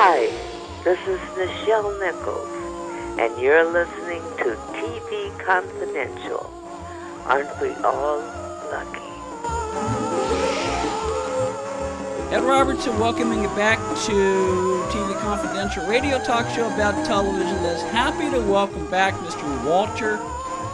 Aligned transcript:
Hi, 0.00 0.26
this 0.84 1.00
is 1.08 1.18
Nichelle 1.34 1.98
Nichols, 1.98 3.18
and 3.18 3.36
you're 3.42 3.64
listening 3.64 4.22
to 4.36 4.54
TV 4.70 5.36
Confidential. 5.44 6.48
Aren't 7.26 7.60
we 7.60 7.70
all 7.82 8.20
lucky? 8.70 9.02
Ed 12.32 12.44
Robertson 12.44 12.96
welcoming 13.00 13.42
you 13.42 13.48
back 13.56 13.80
to 14.06 14.12
TV 14.92 15.18
Confidential 15.18 15.84
radio 15.88 16.22
talk 16.22 16.48
show 16.54 16.72
about 16.72 17.04
television. 17.04 17.56
Is 17.64 17.82
happy 17.82 18.30
to 18.30 18.38
welcome 18.42 18.88
back 18.92 19.14
Mr. 19.14 19.64
Walter 19.64 20.20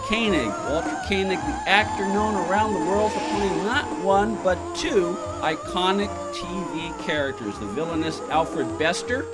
Koenig. 0.08 0.48
Walter 0.68 1.00
Koenig, 1.08 1.38
the 1.38 1.62
actor 1.66 2.04
known 2.04 2.34
around 2.46 2.74
the 2.74 2.80
world 2.80 3.10
for 3.10 3.20
playing 3.20 3.64
not 3.64 3.86
one 4.04 4.34
but 4.44 4.58
two 4.76 5.16
iconic 5.40 6.08
TV 6.34 7.06
characters 7.06 7.58
the 7.58 7.66
villainous 7.68 8.20
Alfred 8.28 8.78
Bester 8.78 9.24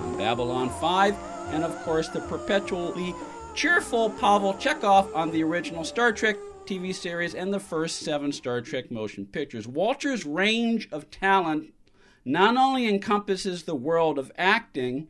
on 0.00 0.18
Babylon 0.18 0.68
5, 0.68 1.16
and 1.52 1.64
of 1.64 1.74
course 1.82 2.08
the 2.08 2.20
perpetually 2.20 3.14
cheerful 3.54 4.10
Pavel 4.10 4.52
Chekov 4.54 5.14
on 5.16 5.30
the 5.30 5.42
original 5.42 5.82
Star 5.82 6.12
Trek 6.12 6.36
TV 6.66 6.94
series 6.94 7.34
and 7.34 7.52
the 7.52 7.58
first 7.58 8.00
seven 8.00 8.32
Star 8.32 8.60
Trek 8.60 8.90
motion 8.90 9.24
pictures. 9.24 9.66
Walter's 9.66 10.26
range 10.26 10.90
of 10.92 11.10
talent 11.10 11.72
not 12.22 12.58
only 12.58 12.86
encompasses 12.86 13.62
the 13.62 13.74
world 13.74 14.18
of 14.18 14.30
acting, 14.36 15.08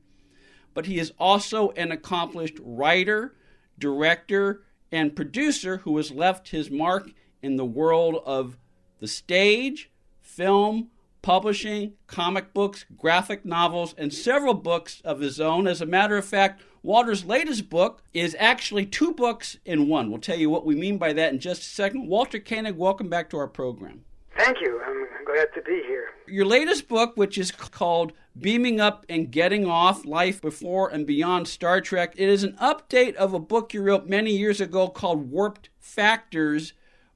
but 0.75 0.87
he 0.87 1.01
is 1.01 1.13
also 1.19 1.71
an 1.71 1.91
accomplished 1.91 2.59
writer, 2.63 3.35
director, 3.81 4.63
and 4.93 5.17
producer 5.17 5.79
who 5.79 5.97
has 5.97 6.13
left 6.13 6.51
his 6.51 6.71
mark 6.71 7.11
in 7.43 7.57
the 7.57 7.65
world 7.65 8.23
of 8.25 8.59
the 9.01 9.09
stage, 9.09 9.91
film, 10.21 10.89
publishing, 11.23 11.95
comic 12.07 12.53
books, 12.53 12.85
graphic 12.97 13.45
novels, 13.45 13.95
and 13.97 14.13
several 14.13 14.55
books 14.55 15.01
of 15.05 15.21
his 15.21 15.41
own. 15.41 15.67
As 15.67 15.81
a 15.81 15.87
matter 15.87 16.17
of 16.17 16.25
fact, 16.25 16.63
Walter's 16.83 17.25
latest 17.25 17.71
book 17.71 18.03
is 18.13 18.37
actually 18.39 18.87
two 18.87 19.15
books 19.15 19.57
in 19.65 19.89
one. 19.89 20.11
We'll 20.11 20.21
tell 20.21 20.39
you 20.39 20.51
what 20.51 20.67
we 20.67 20.75
mean 20.75 20.99
by 20.99 21.13
that 21.13 21.33
in 21.33 21.39
just 21.39 21.63
a 21.63 21.67
second. 21.67 22.09
Walter 22.09 22.41
Koenig, 22.41 22.77
welcome 22.77 23.09
back 23.09 23.31
to 23.31 23.39
our 23.39 23.49
program. 23.49 24.05
Thank 24.37 24.61
you. 24.61 24.81
I'm 24.85 25.07
glad 25.33 25.53
to 25.55 25.63
be 25.63 25.83
here. 25.87 26.11
Your 26.27 26.45
latest 26.45 26.89
book, 26.89 27.17
which 27.17 27.39
is 27.39 27.51
called 27.51 28.13
Beaming 28.39 28.81
Up 28.81 29.07
and 29.09 29.31
Getting 29.31 29.67
Off 29.67 30.05
Life 30.05 30.43
Before 30.43 30.89
and 30.89 31.07
Beyond 31.07 31.49
Star 31.49 31.81
Trek, 31.81 32.15
it 32.17 32.29
is 32.29 32.45
an 32.45 32.57
update 32.61 33.15
of 33.15 33.33
a 33.33 33.39
book 33.39 33.73
you 33.73 33.83
wrote 33.83 34.07
many 34.07 34.37
years 34.37 34.61
ago 34.61 34.89
called 34.89 35.31
Warped 35.31 35.71
Factors, 35.79 36.75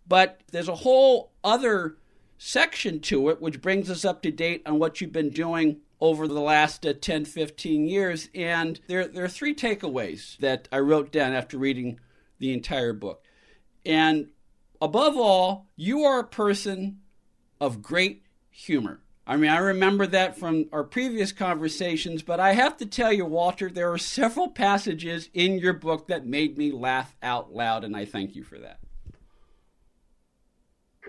but 0.08 0.40
there's 0.50 0.68
a 0.68 0.76
whole 0.76 1.32
other 1.44 1.98
section 2.38 3.00
to 3.00 3.28
it 3.28 3.40
which 3.40 3.60
brings 3.60 3.90
us 3.90 4.04
up 4.04 4.22
to 4.22 4.30
date 4.30 4.62
on 4.66 4.78
what 4.78 5.00
you've 5.00 5.12
been 5.12 5.30
doing 5.30 5.78
over 6.00 6.26
the 6.28 6.40
last 6.40 6.86
uh, 6.86 6.94
10, 6.98 7.24
15 7.24 7.86
years. 7.86 8.28
And 8.34 8.80
there, 8.86 9.08
there 9.08 9.24
are 9.24 9.28
three 9.28 9.54
takeaways 9.54 10.38
that 10.38 10.68
I 10.72 10.78
wrote 10.78 11.12
down 11.12 11.34
after 11.34 11.58
reading 11.58 12.00
the 12.38 12.52
entire 12.52 12.92
book. 12.92 13.24
And 13.84 14.28
above 14.80 15.16
all, 15.16 15.66
you 15.76 16.04
are 16.04 16.20
a 16.20 16.24
person 16.24 17.00
of 17.60 17.82
great 17.82 18.22
humor. 18.50 19.00
I 19.26 19.36
mean, 19.36 19.50
I 19.50 19.58
remember 19.58 20.06
that 20.06 20.38
from 20.38 20.66
our 20.72 20.84
previous 20.84 21.32
conversations, 21.32 22.22
but 22.22 22.38
I 22.38 22.52
have 22.52 22.76
to 22.76 22.86
tell 22.86 23.12
you, 23.12 23.24
Walter, 23.24 23.68
there 23.68 23.92
are 23.92 23.98
several 23.98 24.48
passages 24.48 25.30
in 25.34 25.58
your 25.58 25.72
book 25.72 26.06
that 26.06 26.24
made 26.24 26.56
me 26.56 26.70
laugh 26.70 27.16
out 27.22 27.52
loud, 27.52 27.82
and 27.82 27.96
I 27.96 28.04
thank 28.04 28.36
you 28.36 28.44
for 28.44 28.58
that. 28.58 28.78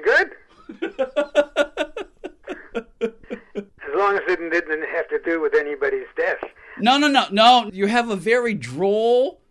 Good. 0.03 0.31
as 3.88 3.95
long 3.95 4.16
as 4.16 4.22
it 4.28 4.52
didn't 4.52 4.84
have 4.90 5.08
to 5.09 5.20
do 5.23 5.40
with 5.40 5.53
anybody's 5.53 6.08
death. 6.16 6.44
No, 6.80 6.98
no, 6.98 7.08
no, 7.08 7.25
no. 7.31 7.70
You 7.72 7.88
have 7.88 8.09
a 8.09 8.16
very 8.16 8.53
droll 8.53 9.42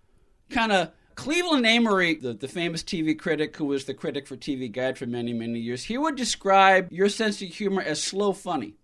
kind 0.51 0.73
of 0.73 0.91
Cleveland 1.17 1.67
Amory, 1.67 2.15
the, 2.15 2.35
the 2.35 2.47
famous 2.47 2.83
TV 2.83 3.19
critic 3.19 3.57
who 3.57 3.65
was 3.65 3.87
the 3.87 3.95
critic 3.95 4.27
for 4.27 4.37
TV 4.37 4.71
Guide 4.71 4.97
for 4.99 5.07
many, 5.07 5.33
many 5.33 5.59
years, 5.59 5.85
he 5.85 5.99
would 5.99 6.15
describe 6.15 6.93
your 6.93 7.09
sense 7.09 7.43
of 7.43 7.49
humor 7.49 7.83
as 7.83 8.03
slow 8.03 8.33
funny, 8.33 8.75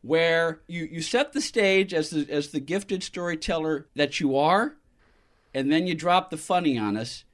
where 0.00 0.60
you, 0.68 0.84
you 0.84 1.02
set 1.02 1.32
the 1.32 1.40
stage 1.40 1.92
as 1.92 2.10
the, 2.10 2.26
as 2.30 2.48
the 2.48 2.60
gifted 2.60 3.02
storyteller 3.02 3.88
that 3.96 4.20
you 4.20 4.36
are, 4.36 4.76
and 5.52 5.70
then 5.70 5.86
you 5.86 5.94
drop 5.94 6.30
the 6.30 6.36
funny 6.36 6.78
on 6.78 6.96
us, 6.96 7.24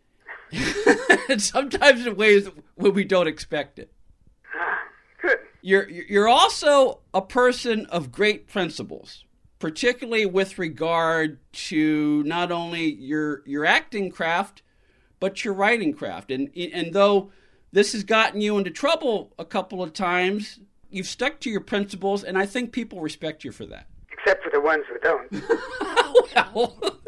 and 1.29 1.41
sometimes 1.41 2.07
in 2.07 2.17
ways 2.17 2.49
where 2.75 2.91
we 2.91 3.05
don't 3.05 3.29
expect 3.29 3.79
it. 3.79 3.93
Good. 5.21 5.39
You're, 5.61 5.89
you're 5.89 6.29
also 6.29 7.01
a 7.13 7.21
person 7.21 7.85
of 7.87 8.11
great 8.11 8.49
principles 8.49 9.25
particularly 9.63 10.27
with 10.27 10.59
regard 10.59 11.39
to 11.53 12.25
not 12.25 12.51
only 12.51 12.93
your 12.95 13.45
your 13.47 13.65
acting 13.65 14.11
craft 14.11 14.61
but 15.21 15.45
your 15.45 15.55
writing 15.55 15.93
craft. 15.93 16.33
And 16.33 16.51
and 16.57 16.93
though 16.93 17.31
this 17.71 17.93
has 17.93 18.03
gotten 18.03 18.41
you 18.41 18.59
into 18.59 18.73
trouble 18.73 19.33
a 19.39 19.45
couple 19.45 19.81
of 19.81 19.93
times 19.93 20.59
you've 20.91 21.07
stuck 21.07 21.39
to 21.39 21.49
your 21.49 21.61
principles 21.61 22.25
and 22.25 22.37
I 22.37 22.45
think 22.45 22.73
people 22.73 23.01
respect 23.01 23.45
you 23.45 23.53
for 23.53 23.65
that. 23.67 23.87
Except 24.11 24.43
for 24.43 24.51
the 24.51 24.61
ones 24.61 24.83
who 24.89 24.99
don't. 24.99 25.33
Well 26.55 26.77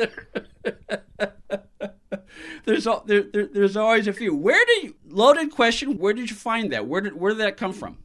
there's 2.64 2.84
there, 3.06 3.22
there, 3.32 3.46
there's 3.46 3.76
always 3.76 4.06
a 4.06 4.12
few. 4.12 4.32
Where 4.32 4.64
did 4.64 4.84
you 4.84 4.94
loaded 5.08 5.50
question 5.50 5.98
where 5.98 6.12
did 6.12 6.30
you 6.30 6.36
find 6.36 6.72
that? 6.72 6.86
Where 6.86 7.00
did 7.00 7.16
where 7.16 7.32
did 7.32 7.40
that 7.40 7.56
come 7.56 7.72
from? 7.72 7.98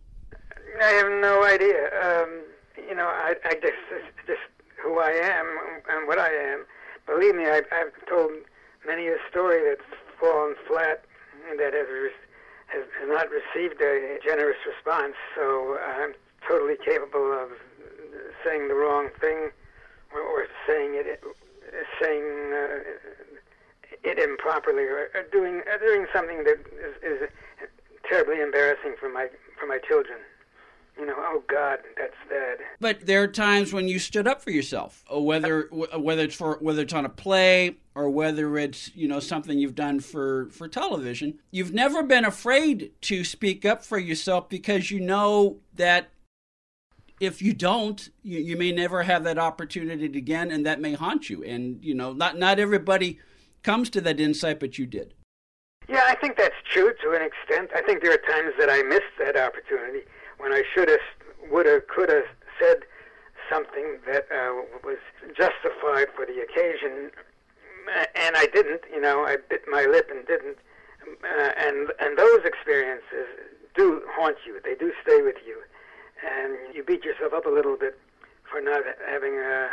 I 0.82 0.86
have 0.86 1.22
no 1.22 1.44
idea. 1.44 1.92
Um 2.02 2.49
you 2.88 2.96
know, 2.96 3.08
I, 3.08 3.36
I 3.46 3.54
just, 3.56 3.82
just 4.28 4.42
who 4.82 5.00
I 5.00 5.12
am 5.12 5.46
and 5.90 6.08
what 6.08 6.20
I 6.20 6.30
am. 6.30 6.66
Believe 7.06 7.36
me, 7.36 7.46
I've, 7.48 7.66
I've 7.72 7.94
told 8.08 8.32
many 8.86 9.08
a 9.08 9.18
story 9.30 9.62
that's 9.68 9.88
fallen 10.20 10.56
flat 10.68 11.04
and 11.50 11.60
that 11.60 11.74
has, 11.74 11.88
has, 12.68 12.84
has 13.00 13.10
not 13.10 13.28
received 13.30 13.82
a, 13.82 14.20
generous 14.24 14.58
response. 14.68 15.16
So 15.36 15.78
I'm 15.80 16.14
totally 16.48 16.76
capable 16.78 17.32
of 17.34 17.50
saying 18.46 18.68
the 18.68 18.76
wrong 18.76 19.10
thing 19.20 19.52
or, 20.14 20.22
or 20.22 20.46
saying 20.68 20.92
it, 20.96 21.24
saying 22.02 22.24
uh, 22.54 22.80
it 24.04 24.20
improperly, 24.20 24.84
or, 24.84 25.10
or 25.14 25.24
doing 25.32 25.62
uh, 25.72 25.78
doing 25.78 26.06
something 26.14 26.44
that 26.44 26.58
is, 26.78 26.96
is 27.04 27.30
terribly 28.08 28.42
embarrassing 28.42 28.96
for 29.00 29.10
my 29.10 29.28
for 29.60 29.68
my 29.68 29.78
children 29.78 30.18
you 31.00 31.06
know, 31.06 31.16
oh 31.18 31.44
God, 31.48 31.80
that's 31.98 32.16
bad. 32.30 32.58
But 32.80 33.06
there 33.06 33.24
are 33.24 33.28
times 33.28 33.72
when 33.72 33.88
you 33.88 34.00
stood 34.00 34.28
up 34.28 34.42
for 34.42 34.52
yourself, 34.52 35.04
uh, 35.14 35.20
whether 35.20 35.70
uh, 35.94 36.00
whether 36.00 36.24
it's 36.24 36.36
for 36.36 36.58
whether 36.60 36.82
it's 36.82 36.94
on 36.94 37.06
a 37.06 37.10
play 37.10 37.78
or 37.96 38.10
whether 38.10 38.58
it's 38.58 38.94
you 38.96 39.08
know 39.08 39.20
something 39.20 39.58
you've 39.58 39.76
done 39.76 40.02
for 40.02 40.50
for 40.52 40.68
television. 40.68 41.40
You've 41.52 41.74
never 41.74 42.04
been 42.04 42.26
afraid 42.26 42.92
to 43.02 43.24
speak 43.24 43.66
up 43.66 43.84
for 43.84 43.98
yourself 43.98 44.50
because 44.50 44.92
you 44.92 45.00
know 45.00 45.58
that 45.76 46.10
if 47.22 47.42
you 47.42 47.54
don't, 47.54 48.10
you, 48.24 48.40
you 48.40 48.58
may 48.58 48.72
never 48.72 49.04
have 49.04 49.24
that 49.24 49.38
opportunity 49.38 50.06
again, 50.06 50.52
and 50.52 50.66
that 50.66 50.82
may 50.82 50.94
haunt 50.94 51.30
you. 51.30 51.44
And 51.44 51.84
you 51.84 51.96
know, 51.96 52.12
not 52.12 52.38
not 52.38 52.60
everybody 52.60 53.20
comes 53.64 53.90
to 53.92 54.02
that 54.02 54.20
insight, 54.20 54.60
but 54.60 54.78
you 54.78 54.86
did. 54.86 55.14
Yeah, 55.88 56.04
I 56.08 56.16
think 56.16 56.38
that's 56.38 56.56
true 56.72 56.94
to 57.04 57.12
an 57.14 57.22
extent. 57.22 57.72
I 57.74 57.82
think 57.82 58.04
there 58.04 58.14
are 58.14 58.18
times 58.18 58.54
that 58.60 58.70
I 58.70 58.84
missed 58.84 59.18
that 59.18 59.36
opportunity 59.36 60.02
when 60.40 60.52
I 60.52 60.64
should 60.74 60.90
have, 60.90 61.00
would 61.52 61.66
have, 61.66 61.88
could 61.88 62.10
have 62.10 62.26
said 62.60 62.84
something 63.50 64.00
that 64.08 64.26
uh, 64.32 64.62
was 64.84 64.98
justified 65.36 66.08
for 66.16 66.26
the 66.26 66.42
occasion, 66.42 67.12
and 68.16 68.36
I 68.36 68.46
didn't. 68.54 68.82
You 68.94 69.02
know, 69.02 69.26
I 69.26 69.38
bit 69.50 69.64
my 69.70 69.86
lip 69.86 70.10
and 70.12 70.26
didn't. 70.28 70.58
Uh, 71.24 71.52
and 71.58 71.92
and 72.00 72.18
those 72.18 72.46
experiences 72.46 73.28
do 73.76 74.02
haunt 74.12 74.38
you. 74.46 74.60
They 74.64 74.76
do 74.76 74.92
stay 75.02 75.22
with 75.22 75.38
you, 75.46 75.58
and 76.26 76.76
you 76.76 76.84
beat 76.84 77.04
yourself 77.04 77.34
up 77.34 77.46
a 77.46 77.50
little 77.50 77.78
bit 77.78 78.00
for 78.50 78.62
not 78.62 78.84
having 79.08 79.38
uh, 79.40 79.70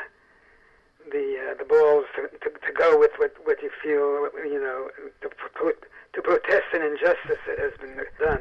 the 1.12 1.50
uh, 1.50 1.54
the 1.58 1.64
balls 1.64 2.06
to, 2.16 2.28
to, 2.38 2.50
to 2.50 2.72
go 2.72 2.98
with 2.98 3.12
what 3.18 3.34
what 3.44 3.62
you 3.62 3.70
feel. 3.82 4.28
You 4.44 4.60
know, 4.60 4.88
to, 5.22 5.28
to 5.28 6.22
protest 6.22 6.64
an 6.72 6.82
injustice 6.82 7.42
that 7.46 7.58
has 7.58 7.72
been 7.80 8.00
done. 8.18 8.40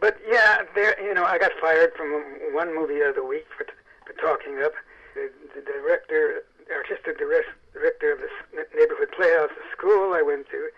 But 0.00 0.18
yeah, 0.28 0.62
there. 0.74 1.00
You 1.02 1.14
know, 1.14 1.24
I 1.24 1.38
got 1.38 1.52
fired 1.60 1.92
from 1.96 2.10
one 2.52 2.74
movie 2.74 3.00
of 3.00 3.14
the 3.14 3.24
week 3.24 3.46
for, 3.56 3.66
for 4.06 4.12
talking 4.20 4.62
up. 4.62 4.72
The, 5.14 5.30
the 5.54 5.62
director, 5.62 6.44
artistic 6.70 7.18
director 7.18 8.12
of 8.12 8.20
the 8.20 8.30
neighborhood 8.76 9.10
playhouse, 9.16 9.50
the 9.50 9.66
school 9.76 10.14
I 10.14 10.22
went 10.22 10.48
to, 10.50 10.68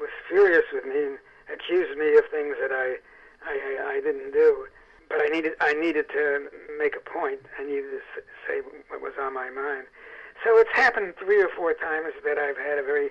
was 0.00 0.10
furious 0.28 0.64
with 0.72 0.84
me 0.84 1.14
and 1.14 1.18
accused 1.52 1.96
me 1.96 2.16
of 2.16 2.24
things 2.30 2.56
that 2.60 2.72
I, 2.72 2.96
I, 3.46 3.98
I 3.98 4.00
didn't 4.00 4.32
do. 4.32 4.66
But 5.08 5.18
I 5.22 5.28
needed, 5.28 5.52
I 5.60 5.72
needed 5.74 6.06
to 6.10 6.48
make 6.78 6.96
a 6.96 7.04
point. 7.10 7.40
I 7.60 7.64
needed 7.64 7.90
to 7.94 8.22
say 8.48 8.60
what 8.88 9.00
was 9.00 9.12
on 9.20 9.34
my 9.34 9.50
mind. 9.50 9.86
So 10.42 10.58
it's 10.58 10.72
happened 10.74 11.14
three 11.22 11.40
or 11.40 11.48
four 11.56 11.74
times 11.74 12.12
that 12.24 12.38
I've 12.38 12.58
had 12.58 12.78
a 12.78 12.82
very 12.82 13.10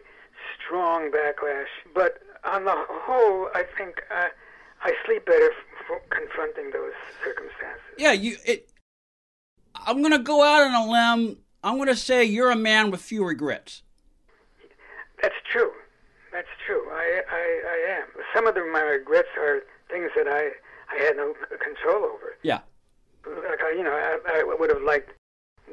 strong 0.59 1.09
backlash. 1.09 1.71
But 1.93 2.19
on 2.43 2.65
the 2.65 2.75
whole, 2.75 3.47
I 3.55 3.63
think. 3.77 4.03
Uh, 4.11 4.27
I 4.81 4.93
sleep 5.05 5.25
better 5.25 5.51
f- 5.89 6.01
confronting 6.09 6.71
those 6.71 6.93
circumstances. 7.23 7.81
Yeah, 7.97 8.11
you. 8.11 8.37
It, 8.45 8.69
I'm 9.75 10.01
going 10.01 10.11
to 10.13 10.19
go 10.19 10.43
out 10.43 10.63
on 10.63 10.73
a 10.73 10.91
limb. 10.91 11.37
I'm 11.63 11.75
going 11.75 11.87
to 11.87 11.95
say 11.95 12.23
you're 12.23 12.51
a 12.51 12.55
man 12.55 12.91
with 12.91 13.01
few 13.01 13.25
regrets. 13.25 13.83
That's 15.21 15.35
true. 15.51 15.71
That's 16.31 16.47
true. 16.65 16.83
I, 16.91 17.21
I, 17.29 17.61
I 17.69 17.99
am. 17.99 18.07
Some 18.33 18.47
of 18.47 18.55
them, 18.55 18.71
my 18.71 18.81
regrets 18.81 19.29
are 19.37 19.63
things 19.89 20.11
that 20.15 20.27
I, 20.27 20.51
I 20.93 21.03
had 21.03 21.15
no 21.17 21.33
control 21.63 22.03
over. 22.03 22.37
Yeah. 22.43 22.59
Like, 23.25 23.61
I, 23.63 23.71
you 23.71 23.83
know, 23.83 23.93
I, 23.93 24.19
I 24.27 24.43
would 24.43 24.69
have 24.69 24.83
liked 24.83 25.11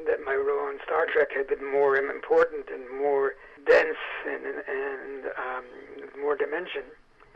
that 0.07 0.25
my 0.25 0.33
role 0.33 0.69
in 0.69 0.79
Star 0.85 1.05
Trek 1.13 1.29
had 1.35 1.47
been 1.47 1.71
more 1.71 1.95
important 1.97 2.65
and 2.73 2.89
more 2.99 3.33
dense 3.67 3.97
and, 4.27 4.45
and, 4.45 4.63
and 4.67 5.25
um, 5.37 5.65
more 6.21 6.35
dimension. 6.35 6.83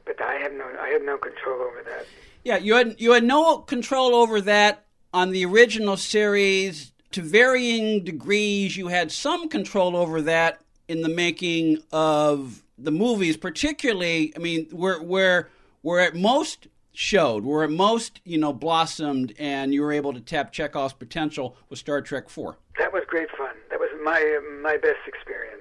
But 0.07 0.21
I 0.21 0.35
have 0.35 0.53
no, 0.53 0.65
I 0.79 0.87
had 0.87 1.03
no 1.03 1.17
control 1.17 1.61
over 1.61 1.83
that. 1.83 2.05
Yeah, 2.43 2.57
you 2.57 2.75
had 2.75 2.95
you 2.97 3.11
had 3.11 3.25
no 3.25 3.57
control 3.57 4.15
over 4.15 4.39
that 4.41 4.85
on 5.13 5.31
the 5.31 5.45
original 5.45 5.97
series. 5.97 6.93
To 7.11 7.21
varying 7.21 8.03
degrees, 8.03 8.75
you 8.77 8.87
had 8.87 9.11
some 9.11 9.49
control 9.49 9.95
over 9.95 10.21
that 10.23 10.61
in 10.87 11.01
the 11.01 11.09
making 11.09 11.79
of 11.91 12.63
the 12.77 12.91
movies, 12.91 13.37
particularly. 13.37 14.33
I 14.35 14.39
mean, 14.39 14.67
where 14.71 15.01
where 15.01 15.49
where 15.81 15.99
at 15.99 16.15
most 16.15 16.67
showed, 16.93 17.43
where 17.43 17.63
it 17.63 17.69
most 17.69 18.21
you 18.23 18.37
know 18.37 18.53
blossomed, 18.53 19.33
and 19.37 19.73
you 19.73 19.81
were 19.81 19.91
able 19.91 20.13
to 20.13 20.21
tap 20.21 20.53
Chekov's 20.53 20.93
potential 20.93 21.55
was 21.69 21.79
Star 21.79 22.01
Trek 22.01 22.29
Four. 22.29 22.57
That 22.79 22.93
was 22.93 23.03
great 23.07 23.29
fun. 23.37 23.55
That 23.69 23.79
was 23.79 23.89
my 24.03 24.39
my 24.61 24.77
best 24.77 24.99
experience. 25.05 25.56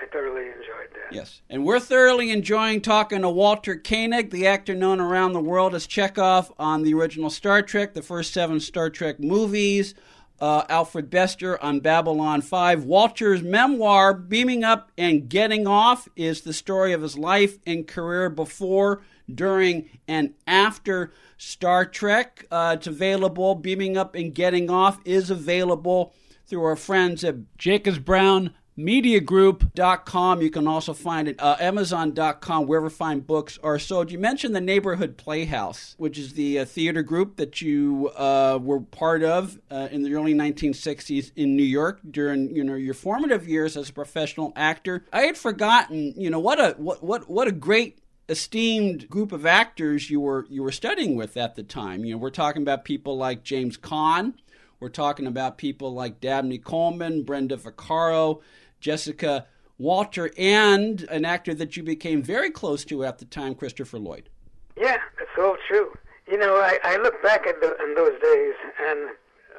I 0.00 0.06
thoroughly 0.06 0.46
enjoyed 0.46 0.90
that. 0.94 1.12
Yes, 1.14 1.42
and 1.48 1.64
we're 1.64 1.80
thoroughly 1.80 2.30
enjoying 2.30 2.80
talking 2.80 3.22
to 3.22 3.30
Walter 3.30 3.76
Koenig, 3.76 4.30
the 4.30 4.46
actor 4.46 4.74
known 4.74 5.00
around 5.00 5.32
the 5.32 5.40
world 5.40 5.74
as 5.74 5.86
Chekov 5.86 6.52
on 6.58 6.82
the 6.82 6.94
original 6.94 7.30
Star 7.30 7.62
Trek, 7.62 7.94
the 7.94 8.02
first 8.02 8.32
seven 8.32 8.60
Star 8.60 8.90
Trek 8.90 9.20
movies. 9.20 9.94
Uh, 10.38 10.64
Alfred 10.68 11.08
Bester 11.08 11.62
on 11.62 11.80
Babylon 11.80 12.42
5. 12.42 12.84
Walter's 12.84 13.42
memoir, 13.42 14.12
Beaming 14.12 14.64
Up 14.64 14.92
and 14.98 15.30
Getting 15.30 15.66
Off, 15.66 16.08
is 16.14 16.42
the 16.42 16.52
story 16.52 16.92
of 16.92 17.00
his 17.00 17.16
life 17.16 17.58
and 17.66 17.86
career 17.86 18.28
before, 18.28 19.00
during, 19.34 19.88
and 20.06 20.34
after 20.46 21.10
Star 21.38 21.86
Trek. 21.86 22.46
Uh, 22.50 22.76
it's 22.76 22.86
available. 22.86 23.54
Beaming 23.54 23.96
Up 23.96 24.14
and 24.14 24.34
Getting 24.34 24.68
Off 24.68 25.00
is 25.06 25.30
available 25.30 26.12
through 26.46 26.64
our 26.64 26.76
friends 26.76 27.24
at 27.24 27.56
Jacobs 27.56 27.98
Brown 27.98 28.52
mediagroup.com. 28.78 30.42
You 30.42 30.50
can 30.50 30.66
also 30.66 30.92
find 30.92 31.28
it 31.28 31.40
uh, 31.40 31.56
amazon.com, 31.58 32.66
wherever 32.66 32.90
fine 32.90 33.20
books 33.20 33.58
are 33.62 33.78
sold. 33.78 34.10
You 34.10 34.18
mentioned 34.18 34.54
the 34.54 34.60
Neighborhood 34.60 35.16
Playhouse, 35.16 35.94
which 35.98 36.18
is 36.18 36.34
the 36.34 36.60
uh, 36.60 36.64
theater 36.64 37.02
group 37.02 37.36
that 37.36 37.60
you 37.62 38.10
uh, 38.16 38.58
were 38.60 38.80
part 38.80 39.22
of 39.22 39.58
uh, 39.70 39.88
in 39.90 40.02
the 40.02 40.14
early 40.14 40.34
1960s 40.34 41.32
in 41.36 41.56
New 41.56 41.62
York 41.62 42.00
during 42.10 42.54
you 42.54 42.64
know 42.64 42.74
your 42.74 42.94
formative 42.94 43.48
years 43.48 43.76
as 43.76 43.88
a 43.88 43.92
professional 43.92 44.52
actor. 44.56 45.04
I 45.12 45.22
had 45.22 45.38
forgotten, 45.38 46.12
you 46.16 46.30
know, 46.30 46.40
what 46.40 46.60
a 46.60 46.74
what 46.78 47.02
what 47.02 47.30
what 47.30 47.48
a 47.48 47.52
great 47.52 47.98
esteemed 48.28 49.08
group 49.08 49.30
of 49.32 49.46
actors 49.46 50.10
you 50.10 50.20
were 50.20 50.46
you 50.50 50.62
were 50.62 50.72
studying 50.72 51.16
with 51.16 51.36
at 51.36 51.54
the 51.54 51.62
time. 51.62 52.04
You 52.04 52.12
know, 52.12 52.18
we're 52.18 52.30
talking 52.30 52.62
about 52.62 52.84
people 52.84 53.16
like 53.16 53.42
James 53.42 53.78
Caan. 53.78 54.34
We're 54.78 54.88
talking 54.90 55.26
about 55.26 55.56
people 55.56 55.94
like 55.94 56.20
Dabney 56.20 56.58
Coleman, 56.58 57.22
Brenda 57.22 57.56
Vaccaro, 57.56 58.42
Jessica 58.86 59.46
Walter, 59.78 60.30
and 60.38 61.02
an 61.10 61.24
actor 61.24 61.52
that 61.54 61.76
you 61.76 61.82
became 61.82 62.22
very 62.22 62.52
close 62.52 62.84
to 62.84 63.04
at 63.04 63.18
the 63.18 63.24
time, 63.24 63.52
Christopher 63.56 63.98
Lloyd. 63.98 64.28
Yeah, 64.76 64.98
that's 65.18 65.36
all 65.36 65.56
true. 65.66 65.92
You 66.30 66.38
know, 66.38 66.54
I, 66.54 66.78
I 66.84 66.96
look 66.98 67.20
back 67.20 67.48
at 67.48 67.60
the, 67.60 67.76
those 67.96 68.16
days 68.22 68.54
and 68.88 69.10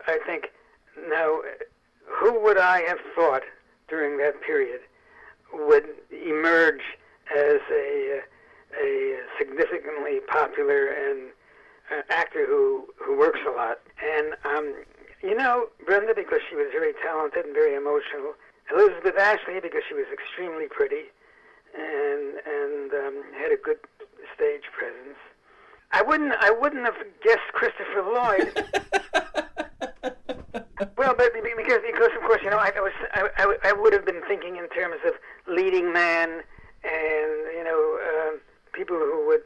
I 0.08 0.18
think, 0.26 0.46
now, 1.10 1.42
who 2.06 2.42
would 2.42 2.58
I 2.58 2.84
have 2.84 3.00
thought 3.16 3.44
during 3.90 4.18
that 4.20 4.42
period 4.42 4.80
would 5.54 5.88
emerge 6.10 6.84
as 7.36 7.60
a, 7.70 8.22
a 8.82 9.18
significantly 9.38 10.22
popular 10.30 10.88
and 10.88 11.32
uh, 11.92 12.02
actor 12.10 12.46
who, 12.48 12.86
who 12.96 13.18
works 13.18 13.40
a 13.46 13.52
lot? 13.52 13.80
And, 14.02 14.36
um, 14.46 14.74
you 15.22 15.36
know, 15.36 15.68
Brenda, 15.86 16.14
because 16.16 16.40
she 16.50 16.56
was 16.56 16.68
very 16.72 16.94
talented 17.04 17.46
and 17.46 17.54
very 17.54 17.76
emotional, 17.76 18.34
Elizabeth 18.74 19.18
Ashley 19.18 19.60
because 19.62 19.84
she 19.88 19.94
was 19.94 20.08
extremely 20.12 20.68
pretty 20.68 21.06
and 21.76 22.42
and 22.46 22.94
um, 22.94 23.24
had 23.40 23.52
a 23.52 23.58
good 23.58 23.78
stage 24.36 24.64
presence. 24.78 25.18
I 25.92 26.02
wouldn't 26.02 26.34
I 26.40 26.52
wouldn't 26.52 26.86
have 26.86 26.98
guessed 27.24 27.52
Christopher 27.54 28.04
Lloyd. 28.04 28.54
well, 30.98 31.14
but 31.18 31.34
because 31.34 31.82
because 31.86 32.12
of 32.16 32.22
course 32.22 32.42
you 32.44 32.50
know 32.50 32.58
I, 32.58 32.72
I 32.76 32.82
was 32.82 32.94
I, 33.14 33.30
I, 33.38 33.56
I 33.70 33.74
would 33.74 33.94
have 33.94 34.06
been 34.06 34.22
thinking 34.28 34.58
in 34.58 34.68
terms 34.70 34.98
of 35.06 35.14
leading 35.48 35.94
man 35.94 36.42
and 36.84 37.32
you 37.56 37.64
know 37.64 38.00
uh, 38.04 38.32
people 38.74 38.98
who 38.98 39.26
would 39.28 39.44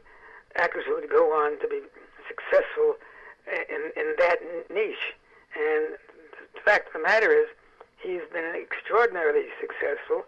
actors 0.56 0.84
who 0.86 0.94
would 0.94 1.08
go 1.08 1.32
on 1.32 1.58
to 1.60 1.68
be 1.68 1.80
successful 2.28 2.96
in 3.46 3.92
in 3.96 4.14
that 4.18 4.38
niche. 4.70 5.14
And 5.54 5.98
the 6.54 6.60
fact 6.64 6.88
of 6.88 6.94
the 6.94 7.00
matter 7.00 7.30
is 7.30 7.46
He's 8.02 8.26
been 8.32 8.52
extraordinarily 8.54 9.46
successful, 9.60 10.24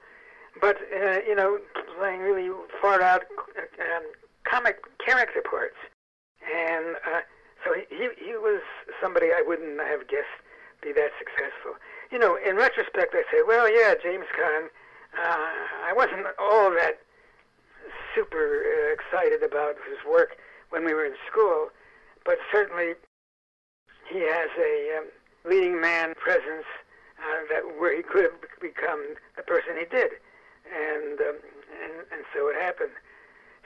but 0.61 0.77
uh, 0.95 1.19
you 1.27 1.35
know, 1.35 1.59
playing 1.99 2.21
really 2.21 2.51
far 2.81 3.03
out 3.03 3.25
um, 3.59 4.05
comic 4.45 4.79
character 5.05 5.43
parts, 5.43 5.77
and 6.47 6.97
uh, 7.03 7.21
so 7.65 7.75
he 7.91 8.09
he 8.17 8.33
was 8.37 8.63
somebody 9.03 9.27
I 9.27 9.43
wouldn't 9.45 9.81
have 9.81 10.07
guessed 10.07 10.39
be 10.83 10.93
that 10.93 11.11
successful. 11.19 11.75
You 12.13 12.19
know, 12.19 12.37
in 12.37 12.57
retrospect, 12.57 13.15
I 13.15 13.25
say, 13.33 13.43
well, 13.47 13.69
yeah, 13.69 13.95
James 14.01 14.27
Caan. 14.39 14.69
Uh, 15.17 15.51
I 15.87 15.93
wasn't 15.95 16.27
all 16.39 16.71
that 16.71 16.99
super 18.15 18.63
uh, 18.63 18.93
excited 18.93 19.43
about 19.43 19.77
his 19.89 19.99
work 20.09 20.37
when 20.71 20.85
we 20.85 20.93
were 20.95 21.05
in 21.05 21.15
school, 21.31 21.71
but 22.25 22.39
certainly 22.53 22.95
he 24.11 24.21
has 24.21 24.51
a 24.59 24.99
um, 24.99 25.07
leading 25.45 25.81
man 25.81 26.15
presence 26.15 26.67
uh, 26.67 26.84
where 27.79 27.95
he 27.97 28.03
could 28.03 28.25
have 28.25 28.39
become 28.61 29.15
the 29.37 29.43
person 29.43 29.77
he 29.79 29.87
did, 29.87 30.13
and 30.69 31.21
um, 31.21 31.39
and 31.83 31.95
and 32.13 32.23
so 32.35 32.49
it 32.49 32.57
happened. 32.61 32.93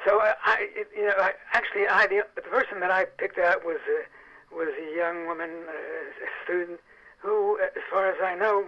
So 0.07 0.21
uh, 0.21 0.35
I, 0.45 0.69
it, 0.75 0.89
you 0.97 1.07
know, 1.07 1.15
I, 1.19 1.33
actually, 1.53 1.89
I 1.89 2.07
the, 2.07 2.23
the 2.37 2.43
person 2.43 2.81
that 2.81 2.91
I 2.91 3.05
picked 3.05 3.39
out 3.39 3.65
was 3.65 3.79
a, 3.91 4.55
was 4.55 4.69
a 4.69 4.97
young 4.97 5.27
woman, 5.27 5.51
uh, 5.67 5.73
a 5.73 6.31
student, 6.45 6.81
who, 7.19 7.59
as 7.61 7.83
far 7.91 8.09
as 8.09 8.17
I 8.23 8.35
know, 8.35 8.65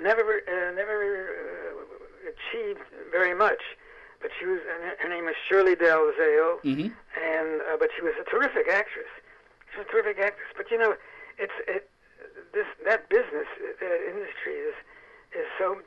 never 0.00 0.42
uh, 0.46 0.74
never 0.74 1.28
uh, 1.30 2.30
achieved 2.30 2.80
very 3.10 3.34
much. 3.34 3.62
But 4.20 4.30
she 4.38 4.46
was 4.46 4.58
her 4.98 5.08
name 5.08 5.28
is 5.28 5.36
Shirley 5.48 5.76
Dalziel, 5.76 6.58
mm-hmm. 6.64 6.88
and 7.14 7.60
uh, 7.70 7.76
but 7.78 7.90
she 7.94 8.02
was 8.02 8.14
a 8.20 8.28
terrific 8.28 8.66
actress. 8.68 9.10
She 9.72 9.78
was 9.78 9.86
a 9.88 9.92
terrific 9.92 10.18
actress. 10.18 10.48
But 10.56 10.70
you 10.72 10.78
know, 10.78 10.96
it's 11.38 11.52
it, 11.68 11.88
this 12.52 12.66
that 12.84 13.08
business, 13.08 13.48
that 13.80 14.00
industry 14.06 14.54
is 14.54 14.74
is 15.32 15.46
so 15.58 15.80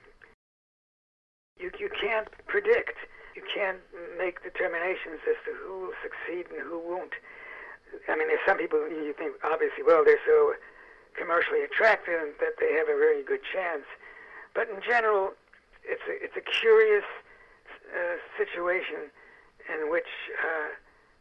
you 1.60 1.72
you 1.80 1.90
can't 1.90 2.28
predict. 2.48 2.98
You 3.36 3.44
can't 3.48 3.80
make 4.18 4.44
determinations 4.44 5.24
as 5.24 5.40
to 5.48 5.56
who 5.56 5.88
will 5.88 5.98
succeed 6.04 6.52
and 6.52 6.60
who 6.60 6.80
won't. 6.80 7.16
I 8.10 8.16
mean, 8.16 8.28
there's 8.28 8.44
some 8.46 8.58
people 8.58 8.80
you 8.90 9.16
think 9.18 9.36
obviously, 9.44 9.84
well, 9.88 10.04
they're 10.04 10.20
so 10.28 10.54
commercially 11.16 11.64
attractive 11.64 12.36
that 12.40 12.60
they 12.60 12.74
have 12.76 12.88
a 12.88 12.98
very 12.98 13.24
good 13.24 13.42
chance. 13.44 13.88
But 14.54 14.68
in 14.70 14.82
general, 14.84 15.32
it's 15.84 16.04
a, 16.08 16.16
it's 16.24 16.36
a 16.36 16.44
curious 16.44 17.08
uh, 17.92 18.20
situation 18.38 19.12
in 19.72 19.90
which 19.90 20.12
uh, 20.44 20.76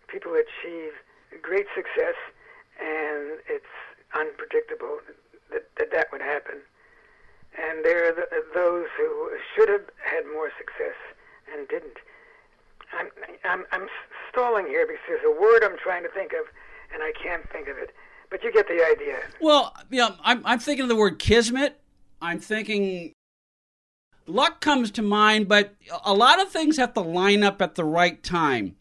people 0.09 0.35
achieve 0.35 0.93
great 1.43 1.67
success, 1.75 2.19
and 2.79 3.39
it's 3.47 3.71
unpredictable 4.15 4.99
that 5.53 5.71
that, 5.79 5.91
that 5.93 6.07
would 6.13 6.21
happen. 6.21 6.57
And 7.59 7.85
there 7.85 8.09
are 8.09 8.15
the, 8.15 8.27
those 8.55 8.87
who 8.97 9.31
should 9.55 9.69
have 9.69 9.83
had 10.05 10.25
more 10.33 10.51
success 10.57 10.97
and 11.53 11.67
didn't. 11.69 11.99
I'm, 12.93 13.09
I'm, 13.45 13.65
I'm 13.73 13.89
stalling 14.31 14.67
here 14.67 14.87
because 14.87 15.03
there's 15.09 15.25
a 15.25 15.41
word 15.41 15.63
I'm 15.65 15.79
trying 15.79 16.03
to 16.03 16.09
think 16.11 16.33
of, 16.33 16.47
and 16.93 17.03
I 17.03 17.13
can't 17.21 17.49
think 17.51 17.69
of 17.69 17.79
it. 17.79 17.95
But 18.31 18.43
you 18.45 18.53
get 18.53 18.69
the 18.69 18.85
idea. 18.85 19.19
Well, 19.41 19.75
know, 19.91 20.15
I'm, 20.23 20.43
I'm 20.45 20.59
thinking 20.59 20.85
of 20.85 20.89
the 20.89 20.97
word 20.97 21.19
kismet. 21.19 21.81
I'm 22.23 22.39
thinking 22.39 23.13
luck 24.27 24.61
comes 24.61 24.91
to 24.93 25.03
mind, 25.03 25.49
but 25.49 25.75
a 26.05 26.15
lot 26.15 26.41
of 26.41 26.51
things 26.51 26.77
have 26.77 26.95
to 26.95 27.01
line 27.01 27.43
up 27.43 27.61
at 27.61 27.75
the 27.75 27.85
right 27.85 28.23
time 28.23 28.77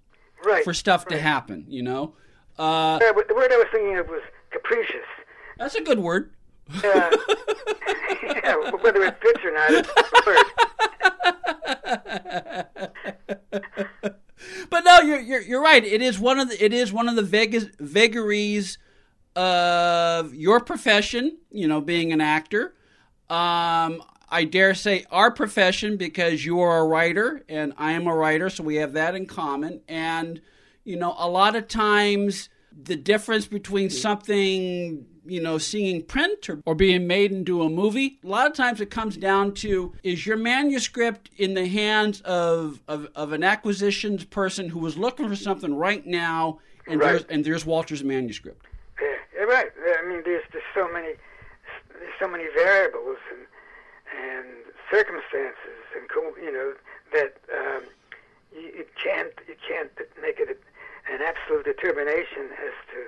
right, 0.45 0.63
for 0.63 0.73
stuff 0.73 1.05
right. 1.05 1.17
to 1.17 1.21
happen, 1.21 1.65
you 1.67 1.81
know? 1.81 2.13
Uh, 2.57 2.99
yeah, 3.01 3.11
the 3.11 3.35
word 3.35 3.51
I 3.51 3.57
was 3.57 3.67
thinking 3.71 3.97
of 3.97 4.07
was 4.07 4.21
capricious. 4.51 5.05
That's 5.57 5.75
a 5.75 5.81
good 5.81 5.99
word. 5.99 6.31
Yeah. 6.83 7.09
yeah, 8.23 8.55
whether 8.81 9.03
it 9.03 9.17
fits 9.21 9.39
or 9.43 9.51
not, 9.51 9.71
it's 9.71 9.89
but 14.69 14.83
no, 14.83 15.01
you're, 15.01 15.19
you're 15.19 15.41
you're 15.41 15.61
right. 15.61 15.83
It 15.83 16.01
is 16.01 16.19
one 16.19 16.39
of 16.39 16.49
the 16.49 16.63
it 16.63 16.73
is 16.73 16.93
one 16.93 17.09
of 17.09 17.15
the 17.15 17.23
vega- 17.23 17.69
vagaries 17.79 18.77
of 19.35 20.33
your 20.33 20.59
profession, 20.59 21.38
you 21.49 21.67
know, 21.67 21.81
being 21.81 22.11
an 22.11 22.21
actor. 22.21 22.73
Um, 23.29 24.03
I 24.29 24.43
dare 24.43 24.75
say 24.75 25.05
our 25.11 25.31
profession 25.31 25.97
because 25.97 26.45
you 26.45 26.59
are 26.59 26.79
a 26.79 26.85
writer 26.85 27.43
and 27.49 27.73
I 27.77 27.93
am 27.93 28.07
a 28.07 28.15
writer, 28.15 28.49
so 28.49 28.63
we 28.63 28.75
have 28.75 28.93
that 28.93 29.15
in 29.15 29.25
common. 29.25 29.81
And, 29.88 30.41
you 30.83 30.97
know, 30.97 31.15
a 31.17 31.27
lot 31.27 31.55
of 31.55 31.67
times 31.67 32.49
the 32.71 32.95
difference 32.95 33.47
between 33.47 33.89
something 33.89 35.05
you 35.29 35.41
know 35.41 35.57
seeing 35.57 36.01
print 36.03 36.50
or, 36.50 36.62
or 36.65 36.75
being 36.75 37.07
made 37.07 37.31
into 37.31 37.62
a 37.62 37.69
movie 37.69 38.17
a 38.24 38.27
lot 38.27 38.48
of 38.48 38.53
times 38.53 38.81
it 38.81 38.89
comes 38.89 39.15
down 39.17 39.53
to 39.53 39.93
is 40.03 40.25
your 40.25 40.38
manuscript 40.38 41.29
in 41.38 41.53
the 41.53 41.67
hands 41.67 42.21
of 42.21 42.81
of, 42.88 43.07
of 43.15 43.31
an 43.31 43.43
acquisitions 43.43 44.24
person 44.25 44.69
who 44.69 44.79
was 44.79 44.98
looking 44.98 45.27
for 45.27 45.36
something 45.36 45.75
right 45.75 46.05
now 46.05 46.59
and 46.88 47.00
Right. 47.00 47.09
there's 47.12 47.24
and 47.25 47.45
there's 47.45 47.65
walter's 47.65 48.03
manuscript 48.03 48.65
Yeah, 49.01 49.07
yeah, 49.36 49.43
right. 49.43 49.71
Eh, 49.88 49.95
I 50.03 50.07
mean, 50.07 50.21
there's 50.25 50.43
just 50.51 50.65
so 50.74 50.91
many, 50.91 51.13
there's 51.93 52.13
so 52.19 52.27
many 52.27 52.45
variables 52.55 53.17
and 53.31 53.45
and 54.25 54.48
circumstances 54.91 55.79
and 55.95 56.09
you 56.43 56.51
know 56.51 56.74
that 57.13 57.38
um, 57.55 57.83
you, 58.53 58.62
you 58.79 58.86
can't 59.01 59.33
you 59.48 59.55
can't 59.67 59.91
make 60.21 60.39
it 60.39 60.59
an 61.12 61.21
absolute 61.21 61.65
determination 61.65 62.50
as 62.67 62.74
to 62.91 63.00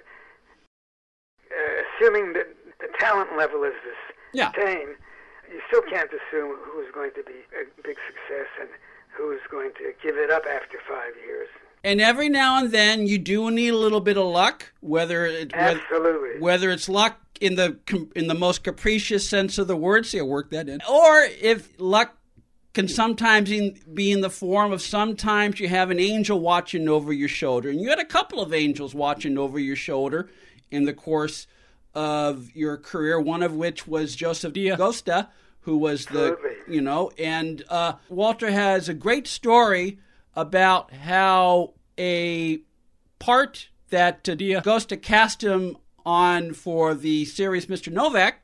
uh, 1.51 1.83
assuming 2.03 2.33
that 2.33 2.47
the 2.79 2.87
talent 2.99 3.35
level 3.37 3.63
is 3.63 3.73
the 3.83 4.37
Yeah. 4.37 4.51
same. 4.55 4.95
You 5.51 5.59
still 5.67 5.81
can't 5.83 6.09
assume 6.09 6.55
who's 6.63 6.87
going 6.93 7.11
to 7.15 7.23
be 7.23 7.39
a 7.59 7.65
big 7.83 7.97
success 8.07 8.47
and 8.59 8.69
who's 9.09 9.41
going 9.49 9.71
to 9.77 9.91
give 10.01 10.15
it 10.17 10.31
up 10.31 10.43
after 10.49 10.79
five 10.87 11.13
years. 11.25 11.47
and 11.83 11.99
every 11.99 12.29
now 12.29 12.59
and 12.59 12.71
then 12.71 13.07
you 13.07 13.17
do 13.17 13.49
need 13.49 13.69
a 13.69 13.75
little 13.77 13.99
bit 14.01 14.15
of 14.15 14.25
luck 14.25 14.71
whether 14.81 15.25
it 15.25 15.51
whether, 15.55 15.79
Absolutely. 15.81 16.39
whether 16.39 16.69
it's 16.69 16.87
luck 16.87 17.19
in 17.41 17.55
the 17.55 17.77
in 18.15 18.27
the 18.27 18.35
most 18.35 18.63
capricious 18.63 19.27
sense 19.27 19.57
of 19.57 19.67
the 19.67 19.75
word, 19.75 20.05
see, 20.05 20.19
I 20.19 20.21
work 20.21 20.51
that 20.51 20.69
in, 20.69 20.79
or 20.89 21.21
if 21.41 21.73
luck 21.79 22.15
can 22.75 22.87
sometimes 22.87 23.51
in, 23.51 23.77
be 23.95 24.11
in 24.11 24.21
the 24.21 24.29
form 24.29 24.71
of 24.71 24.81
sometimes 24.81 25.59
you 25.59 25.67
have 25.67 25.89
an 25.89 25.99
angel 25.99 26.39
watching 26.39 26.87
over 26.87 27.11
your 27.11 27.27
shoulder, 27.27 27.69
and 27.69 27.81
you 27.81 27.89
had 27.89 27.99
a 27.99 28.05
couple 28.05 28.39
of 28.41 28.53
angels 28.53 28.93
watching 28.95 29.37
over 29.39 29.57
your 29.59 29.75
shoulder 29.75 30.29
in 30.71 30.85
the 30.85 30.93
course 30.93 31.47
of 31.93 32.55
your 32.55 32.77
career. 32.77 33.19
One 33.19 33.43
of 33.43 33.53
which 33.53 33.87
was 33.87 34.15
Joseph 34.15 34.53
D'Agosta, 34.53 35.27
who 35.61 35.77
was 35.77 36.05
the 36.07 36.31
Absolutely. 36.33 36.75
you 36.75 36.81
know, 36.81 37.11
and 37.19 37.63
uh, 37.69 37.93
Walter 38.09 38.49
has 38.49 38.89
a 38.89 38.93
great 38.93 39.27
story 39.27 39.99
about 40.35 40.93
how 40.93 41.73
a 41.99 42.61
part 43.19 43.69
that 43.89 44.27
uh, 44.27 44.35
D'Agosta 44.35 44.99
cast 44.99 45.43
him 45.43 45.77
on 46.05 46.53
for 46.53 46.95
the 46.95 47.25
series 47.25 47.67
Mr. 47.67 47.91
Novak 47.91 48.41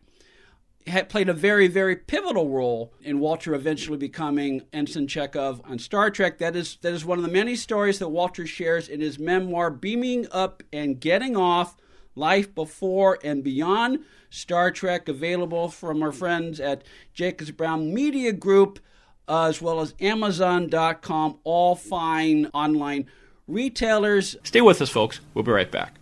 had 0.86 1.10
played 1.10 1.29
a 1.29 1.34
very, 1.34 1.67
very 1.67 1.96
pivotal 1.96 2.50
role 2.50 2.93
in 3.01 3.19
Walter 3.19 3.53
eventually 3.53 3.98
becoming 3.98 4.62
Ensign 4.72 5.07
Chekov 5.07 5.60
on 5.69 5.79
Star 5.79 6.10
Trek. 6.10 6.38
That 6.38 6.55
is 6.55 6.77
that 6.81 6.93
is 6.93 7.05
one 7.05 7.17
of 7.17 7.25
the 7.25 7.31
many 7.31 7.55
stories 7.55 8.00
that 8.00 8.10
Walter 8.10 8.46
shares 8.46 8.88
in 8.88 9.01
his 9.01 9.19
memoir, 9.19 9.69
Beaming 9.69 10.27
Up 10.31 10.63
and 10.72 11.00
Getting 11.00 11.36
Off: 11.36 11.75
Life 12.17 12.53
Before 12.55 13.19
and 13.24 13.43
Beyond 13.43 14.00
Star 14.29 14.71
Trek, 14.71 15.07
available 15.07 15.69
from 15.69 16.01
our 16.03 16.12
friends 16.12 16.59
at 16.59 16.83
Jacobs 17.13 17.51
Brown 17.51 17.93
Media 17.93 18.33
Group, 18.33 18.79
uh, 19.27 19.45
as 19.45 19.62
well 19.62 19.79
as 19.79 19.93
Amazon.com, 20.00 21.39
all 21.43 21.75
fine 21.75 22.47
online 22.53 23.05
retailers. 23.47 24.36
Stay 24.43 24.62
with 24.62 24.81
us, 24.81 24.89
folks. 24.89 25.19
We'll 25.33 25.43
be 25.43 25.51
right 25.51 25.71
back. 25.71 25.95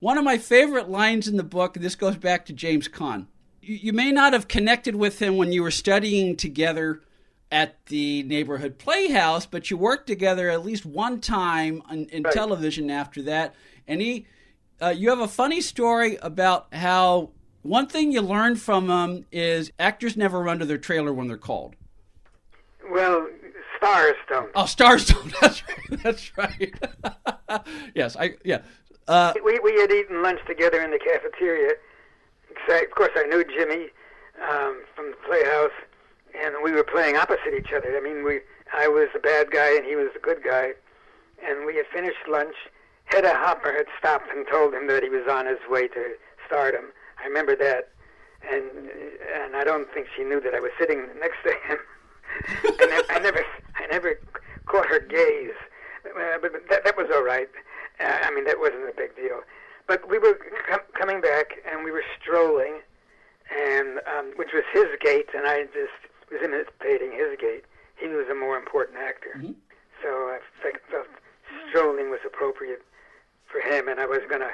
One 0.00 0.18
of 0.18 0.24
my 0.24 0.38
favorite 0.38 0.88
lines 0.88 1.26
in 1.26 1.36
the 1.36 1.42
book, 1.42 1.76
and 1.76 1.84
this 1.84 1.94
goes 1.94 2.16
back 2.16 2.46
to 2.46 2.52
James 2.52 2.86
Caan. 2.86 3.26
You, 3.62 3.74
you 3.76 3.92
may 3.92 4.12
not 4.12 4.32
have 4.34 4.46
connected 4.46 4.94
with 4.94 5.20
him 5.20 5.36
when 5.36 5.52
you 5.52 5.62
were 5.62 5.70
studying 5.70 6.36
together 6.36 7.00
at 7.50 7.84
the 7.86 8.22
neighborhood 8.24 8.76
playhouse, 8.78 9.46
but 9.46 9.70
you 9.70 9.76
worked 9.76 10.06
together 10.06 10.50
at 10.50 10.64
least 10.64 10.84
one 10.84 11.20
time 11.20 11.82
in, 11.90 12.06
in 12.06 12.22
Right. 12.24 12.34
television 12.34 12.90
after 12.90 13.22
that. 13.22 13.54
And 13.88 14.00
he, 14.00 14.26
uh, 14.80 14.88
you 14.88 15.10
have 15.10 15.20
a 15.20 15.28
funny 15.28 15.60
story 15.60 16.16
about 16.22 16.72
how 16.72 17.30
one 17.62 17.86
thing 17.86 18.12
you 18.12 18.20
learned 18.20 18.60
from 18.60 18.86
them 18.86 19.26
is 19.32 19.72
actors 19.78 20.16
never 20.16 20.40
run 20.40 20.58
to 20.58 20.64
their 20.66 20.78
trailer 20.78 21.12
when 21.12 21.28
they're 21.28 21.36
called. 21.36 21.74
Well, 22.90 23.28
stars 23.76 24.14
don't. 24.28 24.50
Oh, 24.54 24.66
stars 24.66 25.06
don't. 25.06 25.32
That's 25.40 25.62
right. 25.66 26.02
That's 26.02 26.38
right. 26.38 27.66
yes, 27.94 28.16
I 28.16 28.34
yeah. 28.44 28.62
Uh, 29.08 29.32
We 29.44 29.58
we 29.60 29.80
had 29.80 29.90
eaten 29.90 30.22
lunch 30.22 30.40
together 30.46 30.82
in 30.82 30.90
the 30.90 30.98
cafeteria. 30.98 31.74
Of 32.68 32.90
course, 32.90 33.12
I 33.16 33.24
knew 33.24 33.44
Jimmy 33.44 33.88
um, 34.42 34.82
from 34.94 35.10
the 35.10 35.16
Playhouse, 35.26 35.70
and 36.40 36.54
we 36.64 36.72
were 36.72 36.82
playing 36.84 37.16
opposite 37.16 37.54
each 37.56 37.72
other. 37.76 37.96
I 37.96 38.00
mean, 38.00 38.24
we 38.24 38.40
I 38.72 38.88
was 38.88 39.08
the 39.12 39.20
bad 39.20 39.50
guy 39.50 39.76
and 39.76 39.84
he 39.84 39.96
was 39.96 40.08
the 40.14 40.20
good 40.20 40.42
guy, 40.42 40.72
and 41.44 41.66
we 41.66 41.76
had 41.76 41.86
finished 41.92 42.26
lunch. 42.28 42.54
Hedda 43.06 43.34
Hopper 43.34 43.72
had 43.72 43.86
stopped 43.98 44.28
and 44.34 44.46
told 44.46 44.74
him 44.74 44.86
that 44.88 45.02
he 45.02 45.08
was 45.08 45.26
on 45.30 45.46
his 45.46 45.58
way 45.68 45.88
to 45.88 46.14
stardom. 46.46 46.86
I 47.22 47.26
remember 47.26 47.56
that, 47.56 47.88
and 48.50 48.64
and 49.34 49.56
I 49.56 49.64
don't 49.64 49.92
think 49.94 50.08
she 50.16 50.24
knew 50.24 50.40
that 50.40 50.54
I 50.54 50.60
was 50.60 50.70
sitting 50.78 51.06
next 51.20 51.38
to 51.44 51.50
him. 51.50 51.78
I, 52.80 52.86
never, 52.86 53.12
I 53.12 53.18
never 53.18 53.44
I 53.76 53.86
never 53.86 54.20
caught 54.66 54.86
her 54.86 55.00
gaze, 55.00 55.56
uh, 56.04 56.38
but, 56.42 56.52
but 56.52 56.68
that, 56.68 56.84
that 56.84 56.96
was 56.96 57.06
all 57.14 57.24
right. 57.24 57.48
Uh, 58.00 58.18
I 58.22 58.30
mean, 58.34 58.44
that 58.44 58.58
wasn't 58.58 58.88
a 58.88 58.92
big 58.94 59.16
deal. 59.16 59.40
But 59.86 60.08
we 60.10 60.18
were 60.18 60.38
com- 60.68 60.86
coming 60.98 61.20
back, 61.20 61.54
and 61.70 61.84
we 61.84 61.92
were 61.92 62.04
strolling, 62.20 62.80
and 63.56 64.00
um, 64.06 64.32
which 64.36 64.50
was 64.52 64.64
his 64.72 64.86
gait, 65.00 65.28
and 65.34 65.46
I 65.46 65.64
just 65.66 65.94
was 66.30 66.42
imitating 66.42 67.12
his 67.12 67.38
gait. 67.40 67.64
He 67.96 68.08
was 68.08 68.26
a 68.30 68.34
more 68.34 68.58
important 68.58 68.98
actor, 68.98 69.40
so 70.02 70.08
I 70.08 70.38
felt 70.90 71.06
strolling 71.70 72.10
was 72.10 72.20
appropriate 72.26 72.82
for 73.56 73.68
him, 73.68 73.88
and 73.88 74.00
I 74.00 74.06
was 74.06 74.20
gonna, 74.28 74.50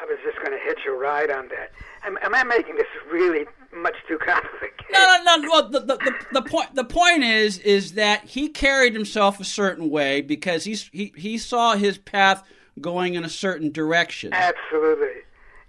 I 0.00 0.04
was 0.04 0.18
just 0.24 0.42
gonna 0.42 0.58
hitch 0.62 0.80
a 0.86 0.92
ride 0.92 1.30
on 1.30 1.48
that. 1.48 1.72
Am, 2.04 2.18
am 2.22 2.34
I 2.34 2.44
making 2.44 2.76
this 2.76 2.86
really 3.10 3.46
much 3.74 3.96
too 4.08 4.18
complicated? 4.18 4.74
No, 4.92 5.22
no, 5.24 5.36
no. 5.36 5.48
Well, 5.50 5.68
the, 5.68 5.80
the, 5.80 5.96
the, 5.96 6.14
the 6.32 6.42
point 6.42 6.74
the 6.74 6.84
point 6.84 7.24
is 7.24 7.58
is 7.58 7.94
that 7.94 8.24
he 8.24 8.48
carried 8.48 8.94
himself 8.94 9.40
a 9.40 9.44
certain 9.44 9.90
way 9.90 10.20
because 10.20 10.64
he's, 10.64 10.88
he 10.92 11.12
he 11.16 11.38
saw 11.38 11.74
his 11.74 11.98
path 11.98 12.44
going 12.80 13.14
in 13.14 13.24
a 13.24 13.28
certain 13.28 13.70
direction. 13.70 14.32
Absolutely, 14.32 15.22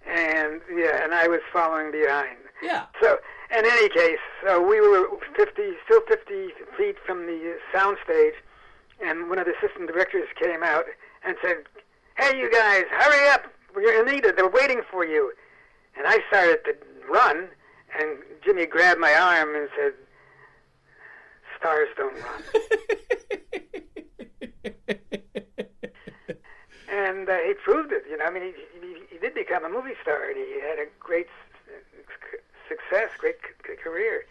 and 0.08 0.62
yeah, 0.76 1.04
and 1.04 1.14
I 1.14 1.28
was 1.28 1.42
following 1.52 1.92
behind. 1.92 2.38
Yeah. 2.64 2.86
So, 3.02 3.18
in 3.56 3.66
any 3.66 3.90
case, 3.90 4.18
so 4.46 4.62
we 4.62 4.80
were 4.82 5.08
50, 5.36 5.62
still 5.86 6.02
50 6.08 6.50
feet 6.78 6.96
from 7.06 7.28
the 7.28 7.58
sound 7.74 7.98
stage, 8.04 8.34
and 9.06 9.30
one 9.30 9.38
of 9.38 9.46
the 9.46 9.54
assistant 9.56 9.88
directors 9.88 10.28
came 10.42 10.64
out 10.64 10.86
and 11.26 11.36
said, 11.44 11.58
"Hey, 12.18 12.38
you 12.38 12.52
guys, 12.52 12.86
hurry 12.90 13.30
up! 13.30 13.46
We're 13.76 14.04
needed. 14.06 14.38
They're 14.38 14.50
waiting 14.50 14.82
for 14.90 15.06
you." 15.06 15.34
And 15.98 16.08
I 16.08 16.20
started 16.28 16.64
to 16.66 16.76
run, 17.10 17.50
and 18.00 18.18
Jimmy 18.44 18.66
grabbed 18.66 19.00
my 19.00 19.14
arm 19.14 19.56
and 19.56 19.70
said, 19.76 19.94
"Stars 21.58 21.90
don't 21.98 22.16
run." 22.16 22.44
and 26.90 27.30
uh, 27.30 27.38
he 27.40 27.54
proved 27.54 27.92
it. 27.92 28.04
You 28.10 28.18
know, 28.18 28.26
I 28.26 28.32
mean, 28.32 28.44
he, 28.44 28.54
he, 28.80 28.96
he 29.12 29.18
did 29.18 29.34
become 29.34 29.64
a 29.64 29.70
movie 29.70 29.96
star, 30.02 30.28
and 30.30 30.38
he 30.38 30.60
had 30.62 30.80
a 30.80 30.88
great 31.00 31.28
success, 32.68 33.10
great 33.20 33.38
career. 33.84 34.26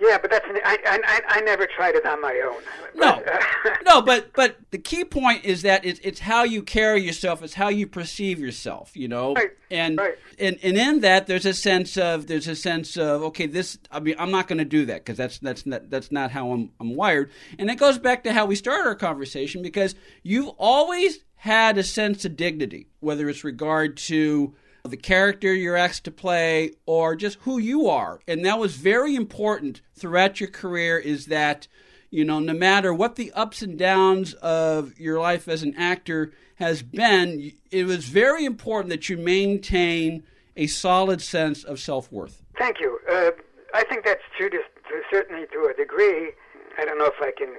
Yeah, 0.00 0.18
but 0.18 0.30
that's 0.30 0.44
I, 0.64 0.78
I 0.84 1.20
I 1.28 1.40
never 1.42 1.66
tried 1.66 1.94
it 1.94 2.04
on 2.04 2.20
my 2.20 2.40
own. 2.44 2.62
No, 2.94 3.22
But, 3.24 3.28
uh, 3.28 3.76
no, 3.84 4.02
but 4.02 4.32
but 4.34 4.56
the 4.70 4.78
key 4.78 5.04
point 5.04 5.44
is 5.44 5.62
that 5.62 5.84
it's 5.84 6.00
it's 6.02 6.20
how 6.20 6.42
you 6.42 6.62
carry 6.62 7.02
yourself, 7.02 7.42
it's 7.42 7.54
how 7.54 7.68
you 7.68 7.86
perceive 7.86 8.40
yourself, 8.40 8.96
you 8.96 9.06
know, 9.08 9.34
Right, 9.34 9.50
and 9.70 9.98
right. 9.98 10.18
and 10.38 10.58
and 10.62 10.76
in 10.76 11.00
that 11.00 11.26
there's 11.26 11.46
a 11.46 11.54
sense 11.54 11.96
of 11.96 12.26
there's 12.26 12.48
a 12.48 12.56
sense 12.56 12.96
of 12.96 13.22
okay, 13.22 13.46
this 13.46 13.78
I 13.90 14.00
mean 14.00 14.16
I'm 14.18 14.30
not 14.30 14.48
going 14.48 14.58
to 14.58 14.64
do 14.64 14.86
that 14.86 15.04
because 15.04 15.16
that's 15.16 15.38
that's 15.38 15.66
not 15.66 15.88
that's 15.88 16.10
not 16.10 16.32
how 16.32 16.50
I'm 16.52 16.70
I'm 16.80 16.96
wired, 16.96 17.30
and 17.58 17.70
it 17.70 17.76
goes 17.76 17.98
back 17.98 18.24
to 18.24 18.32
how 18.32 18.46
we 18.46 18.56
started 18.56 18.86
our 18.86 18.94
conversation 18.96 19.62
because 19.62 19.94
you've 20.22 20.50
always 20.58 21.20
had 21.36 21.76
a 21.76 21.82
sense 21.82 22.24
of 22.24 22.36
dignity, 22.36 22.88
whether 23.00 23.28
it's 23.28 23.42
regard 23.44 23.96
to 23.96 24.54
the 24.84 24.96
character 24.96 25.54
you're 25.54 25.76
asked 25.76 26.04
to 26.04 26.10
play 26.10 26.72
or 26.86 27.14
just 27.14 27.38
who 27.42 27.58
you 27.58 27.88
are. 27.88 28.20
And 28.26 28.44
that 28.44 28.58
was 28.58 28.76
very 28.76 29.14
important 29.14 29.80
throughout 29.94 30.40
your 30.40 30.50
career 30.50 30.98
is 30.98 31.26
that, 31.26 31.68
you 32.10 32.24
know, 32.24 32.40
no 32.40 32.52
matter 32.52 32.92
what 32.92 33.14
the 33.14 33.30
ups 33.32 33.62
and 33.62 33.78
downs 33.78 34.34
of 34.34 34.98
your 34.98 35.20
life 35.20 35.46
as 35.46 35.62
an 35.62 35.74
actor 35.76 36.32
has 36.56 36.82
been, 36.82 37.52
it 37.70 37.84
was 37.84 38.06
very 38.06 38.44
important 38.44 38.90
that 38.90 39.08
you 39.08 39.16
maintain 39.16 40.24
a 40.56 40.66
solid 40.66 41.22
sense 41.22 41.62
of 41.62 41.78
self 41.78 42.10
worth. 42.10 42.42
Thank 42.58 42.80
you. 42.80 42.98
Uh, 43.10 43.30
I 43.74 43.84
think 43.84 44.04
that's 44.04 44.22
true 44.36 44.50
to, 44.50 44.58
to 44.58 45.02
certainly 45.10 45.46
to 45.52 45.70
a 45.72 45.74
degree. 45.74 46.32
I 46.76 46.84
don't 46.84 46.98
know 46.98 47.06
if 47.06 47.20
I 47.20 47.30
can, 47.36 47.54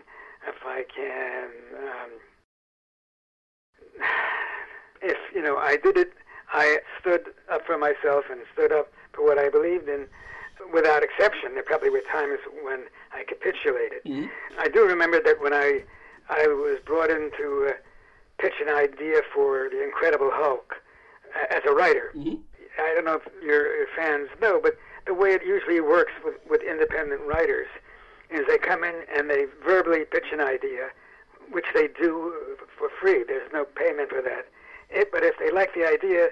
if 0.47 0.55
I 0.65 0.83
can, 0.93 1.49
um, 1.87 2.09
if 5.01 5.17
you 5.33 5.41
know, 5.41 5.57
I 5.57 5.77
did 5.77 5.97
it 5.97 6.13
I 6.53 6.79
stood 7.01 7.33
up 7.51 7.65
for 7.65 7.77
myself 7.77 8.25
and 8.31 8.39
stood 8.53 8.71
up 8.71 8.91
for 9.13 9.25
what 9.25 9.37
I 9.37 9.49
believed 9.49 9.89
in 9.89 10.07
without 10.71 11.03
exception. 11.03 11.55
There 11.55 11.63
probably 11.63 11.89
were 11.89 12.01
times 12.11 12.39
when 12.63 12.83
I 13.11 13.23
capitulated. 13.23 14.03
Mhm. 14.05 14.29
I 14.59 14.67
do 14.69 14.85
remember 14.85 15.19
that 15.19 15.39
when 15.41 15.53
I 15.53 15.83
I 16.29 16.47
was 16.47 16.79
brought 16.85 17.09
in 17.09 17.31
to 17.37 17.67
uh, 17.69 17.73
pitch 18.37 18.53
an 18.61 18.69
idea 18.69 19.21
for 19.33 19.67
the 19.69 19.83
Incredible 19.83 20.31
Hulk 20.31 20.75
uh, 21.35 21.45
as 21.49 21.61
a 21.65 21.73
writer. 21.73 22.11
Mhm. 22.15 22.39
I 22.79 22.93
don't 22.93 23.05
know 23.05 23.15
if 23.15 23.43
your 23.43 23.75
your 23.75 23.87
fans 23.95 24.29
know, 24.39 24.59
but 24.61 24.77
the 25.05 25.13
way 25.13 25.33
it 25.33 25.43
usually 25.45 25.81
works 25.81 26.13
with, 26.23 26.35
with 26.49 26.61
independent 26.61 27.21
writers 27.23 27.67
is 28.29 28.45
they 28.47 28.57
come 28.57 28.83
in 28.83 28.95
and 29.15 29.29
they 29.29 29.45
verbally 29.65 30.05
pitch 30.05 30.31
an 30.31 30.39
idea, 30.39 30.89
which 31.51 31.67
they 31.73 31.87
do 31.87 32.33
for 32.77 32.89
free. 33.01 33.23
There's 33.23 33.51
no 33.51 33.65
payment 33.65 34.09
for 34.09 34.21
that. 34.21 34.47
It, 34.89 35.11
but 35.11 35.23
if 35.23 35.37
they 35.39 35.51
like 35.51 35.73
the 35.73 35.85
idea, 35.85 36.29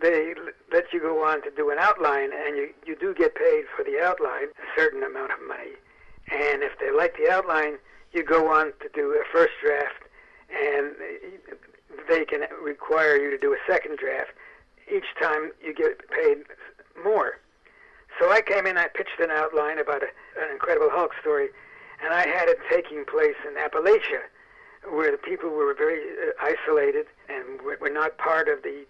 they 0.00 0.34
let 0.72 0.92
you 0.92 1.00
go 1.00 1.24
on 1.24 1.42
to 1.42 1.50
do 1.50 1.70
an 1.70 1.78
outline, 1.78 2.30
and 2.32 2.56
you, 2.56 2.70
you 2.86 2.96
do 2.96 3.14
get 3.14 3.34
paid 3.34 3.64
for 3.76 3.84
the 3.84 4.00
outline, 4.02 4.48
a 4.58 4.80
certain 4.80 5.02
amount 5.02 5.32
of 5.32 5.38
money. 5.46 5.76
And 6.32 6.62
if 6.62 6.78
they 6.78 6.90
like 6.90 7.16
the 7.16 7.30
outline, 7.30 7.78
you 8.12 8.24
go 8.24 8.52
on 8.52 8.72
to 8.80 8.88
do 8.94 9.12
a 9.12 9.22
first 9.32 9.52
draft, 9.62 10.02
and 10.50 10.94
they 12.08 12.24
can 12.24 12.42
require 12.62 13.16
you 13.16 13.30
to 13.30 13.38
do 13.38 13.52
a 13.52 13.58
second 13.70 13.98
draft. 13.98 14.30
Each 14.92 15.06
time 15.20 15.50
you 15.64 15.74
get 15.74 15.98
paid 16.10 16.44
more. 17.02 17.38
So 18.20 18.30
I 18.30 18.42
came 18.42 18.66
in, 18.66 18.78
I 18.78 18.88
pitched 18.88 19.18
an 19.20 19.30
outline 19.30 19.78
about 19.78 20.02
a, 20.02 20.06
an 20.40 20.50
Incredible 20.52 20.90
Hulk 20.90 21.12
story, 21.20 21.48
and 22.04 22.14
I 22.14 22.26
had 22.26 22.48
it 22.48 22.58
taking 22.70 23.04
place 23.04 23.34
in 23.46 23.54
Appalachia, 23.56 24.30
where 24.90 25.10
the 25.10 25.18
people 25.18 25.50
were 25.50 25.74
very 25.74 26.00
uh, 26.00 26.32
isolated 26.40 27.06
and 27.28 27.60
were, 27.62 27.78
were 27.80 27.90
not 27.90 28.18
part 28.18 28.48
of 28.48 28.62
the 28.62 28.84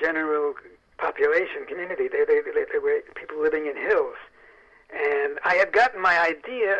general 0.00 0.54
population 0.98 1.64
community. 1.66 2.08
They, 2.08 2.24
they, 2.24 2.40
they, 2.42 2.64
they 2.72 2.78
were 2.78 3.00
people 3.14 3.40
living 3.40 3.66
in 3.66 3.76
hills. 3.76 4.16
And 4.90 5.38
I 5.44 5.54
had 5.54 5.72
gotten 5.72 6.00
my 6.00 6.18
idea 6.18 6.76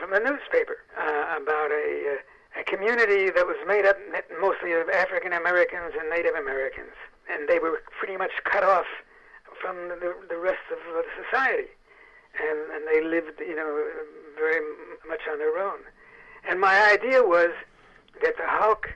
from 0.00 0.10
the 0.10 0.20
newspaper 0.20 0.78
uh, 0.96 1.36
about 1.36 1.70
a, 1.70 2.16
uh, 2.16 2.60
a 2.60 2.64
community 2.64 3.30
that 3.30 3.46
was 3.46 3.56
made 3.66 3.84
up 3.84 3.96
mostly 4.40 4.72
of 4.72 4.88
African 4.88 5.32
Americans 5.32 5.92
and 5.98 6.08
Native 6.08 6.34
Americans. 6.34 6.96
And 7.30 7.48
they 7.48 7.58
were 7.58 7.82
pretty 7.98 8.16
much 8.16 8.32
cut 8.44 8.64
off 8.64 8.86
from 9.60 9.76
the, 9.88 10.14
the 10.28 10.36
rest 10.36 10.64
of 10.72 10.78
society. 11.22 11.68
And, 12.40 12.58
and 12.72 12.82
they 12.88 13.04
lived, 13.04 13.38
you 13.40 13.54
know, 13.54 13.84
very 14.34 14.60
much 15.06 15.20
on 15.30 15.38
their 15.38 15.58
own. 15.58 15.80
And 16.48 16.60
my 16.60 16.90
idea 16.90 17.22
was 17.22 17.50
that 18.22 18.36
the 18.36 18.46
Hulk 18.46 18.88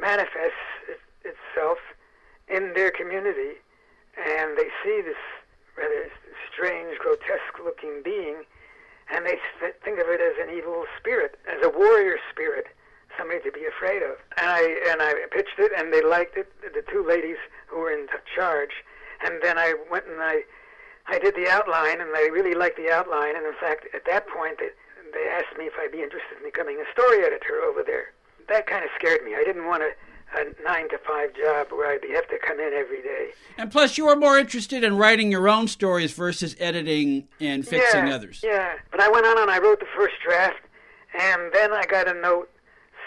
manifests 0.00 1.00
itself 1.24 1.78
in 2.52 2.74
their 2.74 2.90
community, 2.90 3.56
and 4.16 4.56
they 4.58 4.68
see 4.84 5.00
this 5.00 5.16
rather 5.76 6.10
strange, 6.52 6.98
grotesque-looking 6.98 8.02
being, 8.04 8.44
and 9.12 9.24
they 9.24 9.38
think 9.84 9.98
of 9.98 10.08
it 10.08 10.20
as 10.20 10.36
an 10.40 10.54
evil 10.54 10.84
spirit, 10.98 11.38
as 11.48 11.64
a 11.64 11.70
warrior 11.70 12.18
spirit, 12.30 12.66
somebody 13.16 13.40
to 13.40 13.52
be 13.52 13.64
afraid 13.64 14.02
of. 14.02 14.16
And 14.36 14.48
I 14.48 14.62
and 14.90 15.02
I 15.02 15.14
pitched 15.30 15.58
it, 15.58 15.72
and 15.76 15.92
they 15.92 16.02
liked 16.02 16.36
it. 16.36 16.52
The 16.62 16.84
two 16.90 17.04
ladies 17.06 17.36
who 17.66 17.80
were 17.80 17.92
in 17.92 18.06
charge, 18.34 18.84
and 19.24 19.40
then 19.42 19.58
I 19.58 19.74
went 19.90 20.06
and 20.06 20.20
I 20.22 20.44
I 21.06 21.18
did 21.18 21.34
the 21.34 21.48
outline, 21.48 22.00
and 22.00 22.14
they 22.14 22.30
really 22.30 22.54
liked 22.54 22.76
the 22.76 22.90
outline. 22.90 23.36
And 23.36 23.46
in 23.46 23.54
fact, 23.60 23.88
at 23.94 24.04
that 24.06 24.28
point, 24.28 24.58
they, 24.60 24.70
they 25.12 25.28
asked 25.28 25.58
me 25.58 25.66
if 25.66 25.72
I'd 25.80 25.92
be 25.92 26.02
interested 26.02 26.38
in 26.38 26.44
becoming 26.44 26.80
a 26.80 26.90
story 26.92 27.24
editor 27.24 27.60
over 27.60 27.82
there. 27.82 28.12
That 28.48 28.66
kind 28.66 28.84
of 28.84 28.90
scared 28.98 29.24
me. 29.24 29.34
I 29.34 29.44
didn't 29.44 29.66
want 29.66 29.82
a, 29.82 29.92
a 30.34 30.62
nine 30.62 30.88
to 30.88 30.98
five 30.98 31.34
job 31.34 31.68
where 31.70 31.90
I'd 31.92 32.04
have 32.14 32.28
to 32.28 32.38
come 32.38 32.58
in 32.58 32.72
every 32.74 33.02
day. 33.02 33.30
And 33.58 33.70
plus, 33.70 33.98
you 33.98 34.06
were 34.06 34.16
more 34.16 34.38
interested 34.38 34.82
in 34.84 34.96
writing 34.96 35.30
your 35.30 35.48
own 35.48 35.68
stories 35.68 36.12
versus 36.12 36.56
editing 36.58 37.28
and 37.40 37.66
fixing 37.66 38.06
yeah, 38.06 38.14
others. 38.14 38.40
Yeah, 38.42 38.74
but 38.90 39.00
I 39.00 39.08
went 39.08 39.26
on 39.26 39.40
and 39.40 39.50
I 39.50 39.58
wrote 39.58 39.80
the 39.80 39.86
first 39.96 40.14
draft, 40.24 40.60
and 41.18 41.52
then 41.52 41.72
I 41.72 41.84
got 41.84 42.08
a 42.08 42.14
note 42.14 42.50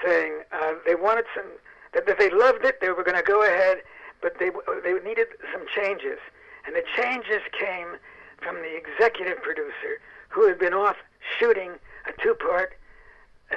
saying 0.03 0.41
uh, 0.51 0.73
they 0.85 0.95
wanted 0.95 1.25
some 1.35 1.45
that, 1.93 2.05
that 2.05 2.19
they 2.19 2.29
loved 2.29 2.63
it. 2.65 2.79
They 2.81 2.89
were 2.89 3.03
going 3.03 3.17
to 3.17 3.23
go 3.23 3.43
ahead, 3.43 3.77
but 4.21 4.37
they 4.39 4.51
they 4.83 4.93
needed 5.07 5.27
some 5.51 5.65
changes, 5.75 6.19
and 6.65 6.75
the 6.75 6.83
changes 6.95 7.41
came 7.57 7.97
from 8.41 8.57
the 8.57 8.75
executive 8.75 9.41
producer 9.41 9.99
who 10.29 10.47
had 10.47 10.59
been 10.59 10.73
off 10.73 10.97
shooting 11.39 11.71
a 12.07 12.21
two-part 12.21 12.73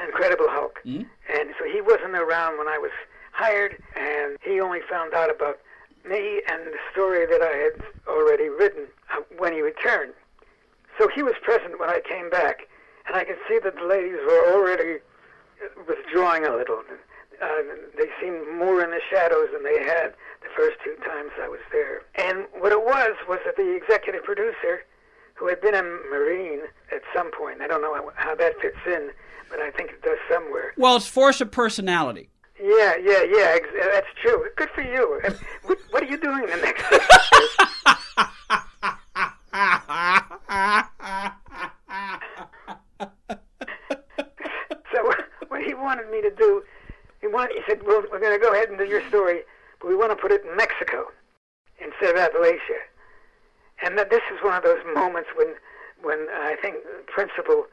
Incredible 0.06 0.46
Hulk, 0.48 0.80
Mhm. 0.86 1.06
and 1.28 1.54
so 1.58 1.64
he 1.64 1.80
wasn't 1.80 2.14
around 2.14 2.58
when 2.58 2.68
I 2.68 2.78
was 2.78 2.92
hired, 3.38 3.80
and 3.96 4.36
he 4.42 4.60
only 4.60 4.80
found 4.90 5.14
out 5.14 5.30
about 5.30 5.58
me 6.04 6.42
and 6.50 6.66
the 6.66 6.74
story 6.90 7.24
that 7.26 7.40
I 7.40 7.54
had 7.70 7.86
already 8.08 8.48
written 8.48 8.86
uh, 9.14 9.22
when 9.38 9.52
he 9.52 9.60
returned. 9.62 10.12
So 10.98 11.08
he 11.08 11.22
was 11.22 11.34
present 11.42 11.78
when 11.78 11.88
I 11.88 12.00
came 12.00 12.28
back, 12.30 12.66
and 13.06 13.14
I 13.16 13.24
could 13.24 13.38
see 13.48 13.60
that 13.62 13.76
the 13.76 13.86
ladies 13.86 14.18
were 14.26 14.52
already 14.52 14.98
withdrawing 15.86 16.44
a 16.44 16.54
little. 16.54 16.82
Uh, 17.40 17.46
they 17.96 18.10
seemed 18.20 18.42
more 18.58 18.82
in 18.82 18.90
the 18.90 19.00
shadows 19.08 19.48
than 19.52 19.62
they 19.62 19.78
had 19.78 20.14
the 20.42 20.50
first 20.56 20.76
two 20.82 20.96
times 21.06 21.30
I 21.40 21.48
was 21.48 21.60
there. 21.70 22.02
And 22.16 22.46
what 22.58 22.72
it 22.72 22.82
was 22.82 23.14
was 23.28 23.38
that 23.44 23.56
the 23.56 23.76
executive 23.76 24.24
producer, 24.24 24.82
who 25.34 25.46
had 25.46 25.60
been 25.60 25.74
a 25.74 25.82
Marine 25.82 26.62
at 26.90 27.02
some 27.14 27.30
point, 27.30 27.60
I 27.60 27.68
don't 27.68 27.82
know 27.82 27.94
how, 27.94 28.10
how 28.16 28.34
that 28.34 28.60
fits 28.60 28.78
in, 28.86 29.10
but 29.48 29.60
I 29.60 29.70
think 29.70 29.90
it 29.90 30.02
does 30.02 30.18
somewhere. 30.28 30.74
Well, 30.76 30.96
it's 30.96 31.06
force 31.06 31.40
of 31.40 31.52
personality. 31.52 32.30
Yeah, 32.60 32.96
yeah, 32.96 33.22
yeah, 33.22 33.54
ex- 33.56 33.68
that's 33.92 34.06
true. 34.22 34.44
Good 34.56 34.70
for 34.74 34.82
you. 34.82 35.20
What, 35.64 35.78
what 35.90 36.02
are 36.02 36.06
you 36.06 36.18
doing 36.18 36.42
the 36.46 36.56
next? 36.56 36.84
So 44.92 45.12
what 45.48 45.62
he 45.62 45.74
wanted 45.74 46.10
me 46.10 46.22
to 46.22 46.30
do, 46.30 46.62
he 47.20 47.26
wanted, 47.26 47.56
he 47.56 47.62
said, 47.68 47.80
well, 47.86 48.02
we're 48.10 48.20
going 48.20 48.38
to 48.38 48.44
go 48.44 48.52
ahead 48.52 48.68
and 48.68 48.78
do 48.78 48.84
your 48.84 49.06
story, 49.08 49.40
but 49.80 49.88
we 49.88 49.94
want 49.96 50.10
to 50.10 50.16
put 50.16 50.32
it 50.32 50.42
in 50.44 50.56
Mexico 50.56 51.04
instead 51.80 52.16
of 52.16 52.20
Appalachia. 52.32 52.82
And 53.84 53.96
that 53.98 54.10
this 54.10 54.22
is 54.34 54.42
one 54.42 54.54
of 54.54 54.62
those 54.64 54.80
moments 54.94 55.28
when, 55.36 55.54
when 56.02 56.26
I 56.32 56.56
think 56.60 56.76
principle 57.06 57.66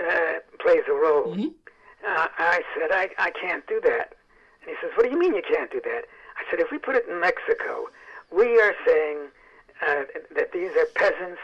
uh, 0.00 0.34
plays 0.60 0.82
a 0.88 0.92
role. 0.92 1.34
Mhm. 1.36 1.52
Uh, 2.06 2.28
I 2.38 2.62
said, 2.76 2.90
I, 2.92 3.10
I 3.18 3.30
can't 3.30 3.66
do 3.66 3.80
that. 3.82 4.14
And 4.62 4.70
he 4.70 4.74
says, 4.80 4.90
what 4.96 5.04
do 5.04 5.10
you 5.10 5.18
mean 5.18 5.34
you 5.34 5.42
can't 5.42 5.70
do 5.70 5.80
that? 5.84 6.04
I 6.36 6.50
said, 6.50 6.60
if 6.60 6.70
we 6.70 6.78
put 6.78 6.96
it 6.96 7.06
in 7.08 7.20
Mexico, 7.20 7.86
we 8.30 8.60
are 8.60 8.74
saying 8.86 9.18
uh, 9.86 10.02
that 10.34 10.52
these 10.52 10.70
are 10.76 10.86
peasants, 10.94 11.40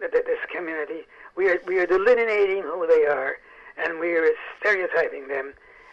that 0.00 0.12
this 0.12 0.38
community, 0.54 1.02
we 1.36 1.48
are, 1.48 1.60
we 1.66 1.78
are 1.78 1.86
delineating 1.86 2.62
who 2.62 2.86
they 2.86 3.06
are, 3.06 3.36
and 3.78 3.98
we 4.00 4.12
are 4.12 4.28
stereotyping 4.58 5.28
them 5.28 5.52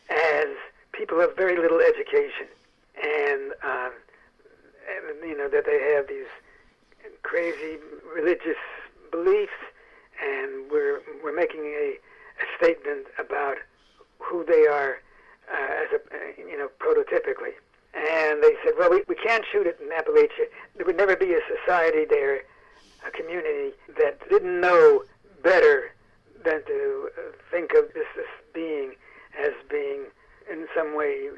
as 0.09 0.47
people 0.91 1.19
of 1.21 1.35
very 1.35 1.57
little 1.57 1.79
education, 1.79 2.47
and, 3.01 3.53
uh, 3.63 3.89
and 4.89 5.29
you 5.29 5.37
know 5.37 5.47
that 5.47 5.65
they 5.65 5.93
have 5.95 6.07
these 6.07 6.27
crazy 7.23 7.77
religious 8.15 8.57
beliefs, 9.11 9.51
and 10.21 10.69
we're 10.71 11.01
we're 11.23 11.35
making 11.35 11.61
a, 11.61 11.93
a 12.41 12.57
statement 12.57 13.05
about 13.17 13.57
who 14.29 14.45
they 14.45 14.67
are 14.67 15.01
uh, 15.51 15.83
as 15.83 15.87
a 15.91 16.15
uh, 16.15 16.17
you 16.37 16.57
know 16.57 16.69
prototypically. 16.79 17.53
And 17.95 18.43
they 18.43 18.53
said, 18.63 18.73
well, 18.77 18.91
we, 18.91 19.03
we 19.07 19.15
can't 19.15 19.43
shoot 19.51 19.65
it 19.65 19.79
in 19.81 19.89
Appalachia. 19.89 20.45
There 20.75 20.85
would 20.85 20.95
never 20.95 21.15
be 21.15 21.33
a 21.33 21.39
society 21.57 22.05
there, 22.07 22.43
a 23.05 23.11
community 23.11 23.75
that 23.97 24.19
didn't 24.29 24.61
know 24.61 25.03
better 25.43 25.91
than 26.45 26.63
to 26.65 27.09
uh, 27.17 27.21
think 27.49 27.71
of 27.71 27.91
this, 27.95 28.05
this 28.15 28.27
being 28.53 28.93
as 29.43 29.53
being 29.69 30.05
in 30.51 30.67
some 30.75 30.95
way. 30.95 31.29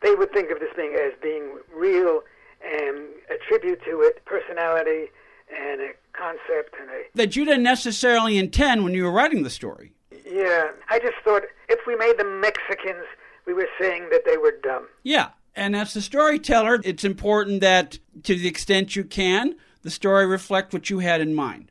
They 0.00 0.14
would 0.14 0.32
think 0.32 0.50
of 0.50 0.58
this 0.58 0.70
being 0.74 0.94
as 0.94 1.12
being 1.22 1.58
real 1.74 2.22
and 2.64 3.08
attribute 3.30 3.82
to 3.84 4.00
it 4.00 4.24
personality 4.24 5.10
and 5.54 5.80
a 5.80 5.90
concept 6.12 6.74
and 6.80 6.88
a 6.90 7.02
That 7.14 7.36
you 7.36 7.44
didn't 7.44 7.62
necessarily 7.62 8.38
intend 8.38 8.84
when 8.84 8.94
you 8.94 9.04
were 9.04 9.12
writing 9.12 9.42
the 9.42 9.50
story. 9.50 9.92
Yeah. 10.30 10.68
I 10.88 10.98
just 10.98 11.16
thought 11.24 11.42
if 11.68 11.80
we 11.86 11.96
made 11.96 12.18
them 12.18 12.40
Mexicans, 12.40 13.04
we 13.46 13.54
were 13.54 13.68
saying 13.80 14.08
that 14.10 14.22
they 14.24 14.36
were 14.36 14.54
dumb. 14.62 14.88
Yeah. 15.02 15.30
And 15.54 15.76
as 15.76 15.92
the 15.92 16.00
storyteller, 16.00 16.80
it's 16.82 17.04
important 17.04 17.60
that 17.60 17.98
to 18.22 18.34
the 18.34 18.48
extent 18.48 18.96
you 18.96 19.04
can, 19.04 19.56
the 19.82 19.90
story 19.90 20.26
reflect 20.26 20.72
what 20.72 20.88
you 20.88 21.00
had 21.00 21.20
in 21.20 21.34
mind. 21.34 21.70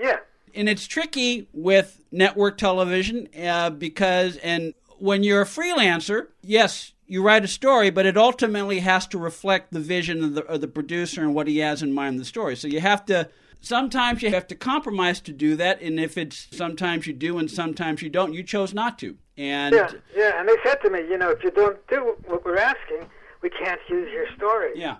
Yeah, 0.00 0.20
and 0.54 0.68
it's 0.68 0.86
tricky 0.86 1.48
with 1.52 2.02
network 2.10 2.58
television 2.58 3.28
uh, 3.38 3.70
because 3.70 4.36
and 4.38 4.74
when 4.98 5.22
you're 5.22 5.42
a 5.42 5.46
freelancer 5.46 6.28
yes 6.42 6.92
you 7.06 7.22
write 7.22 7.44
a 7.44 7.48
story 7.48 7.90
but 7.90 8.06
it 8.06 8.16
ultimately 8.16 8.80
has 8.80 9.06
to 9.06 9.18
reflect 9.18 9.72
the 9.72 9.80
vision 9.80 10.22
of 10.22 10.34
the, 10.34 10.44
of 10.46 10.60
the 10.60 10.68
producer 10.68 11.22
and 11.22 11.34
what 11.34 11.46
he 11.46 11.58
has 11.58 11.82
in 11.82 11.92
mind 11.92 12.14
in 12.14 12.18
the 12.18 12.24
story 12.24 12.56
so 12.56 12.68
you 12.68 12.80
have 12.80 13.04
to 13.04 13.28
sometimes 13.60 14.22
you 14.22 14.30
have 14.30 14.46
to 14.46 14.54
compromise 14.54 15.20
to 15.20 15.32
do 15.32 15.56
that 15.56 15.80
and 15.80 16.00
if 16.00 16.16
it's 16.16 16.48
sometimes 16.52 17.06
you 17.06 17.12
do 17.12 17.38
and 17.38 17.50
sometimes 17.50 18.02
you 18.02 18.08
don't 18.08 18.32
you 18.32 18.42
chose 18.42 18.72
not 18.74 18.98
to 18.98 19.16
and 19.40 19.74
yeah, 19.74 19.90
yeah. 20.14 20.38
And 20.38 20.46
they 20.48 20.56
said 20.62 20.82
to 20.82 20.90
me, 20.90 21.00
you 21.00 21.16
know, 21.16 21.30
if 21.30 21.42
you 21.42 21.50
don't 21.50 21.78
do 21.88 22.14
what 22.26 22.44
we're 22.44 22.58
asking, 22.58 23.08
we 23.42 23.48
can't 23.48 23.80
use 23.88 24.10
your 24.12 24.26
story. 24.36 24.72
yeah 24.74 24.96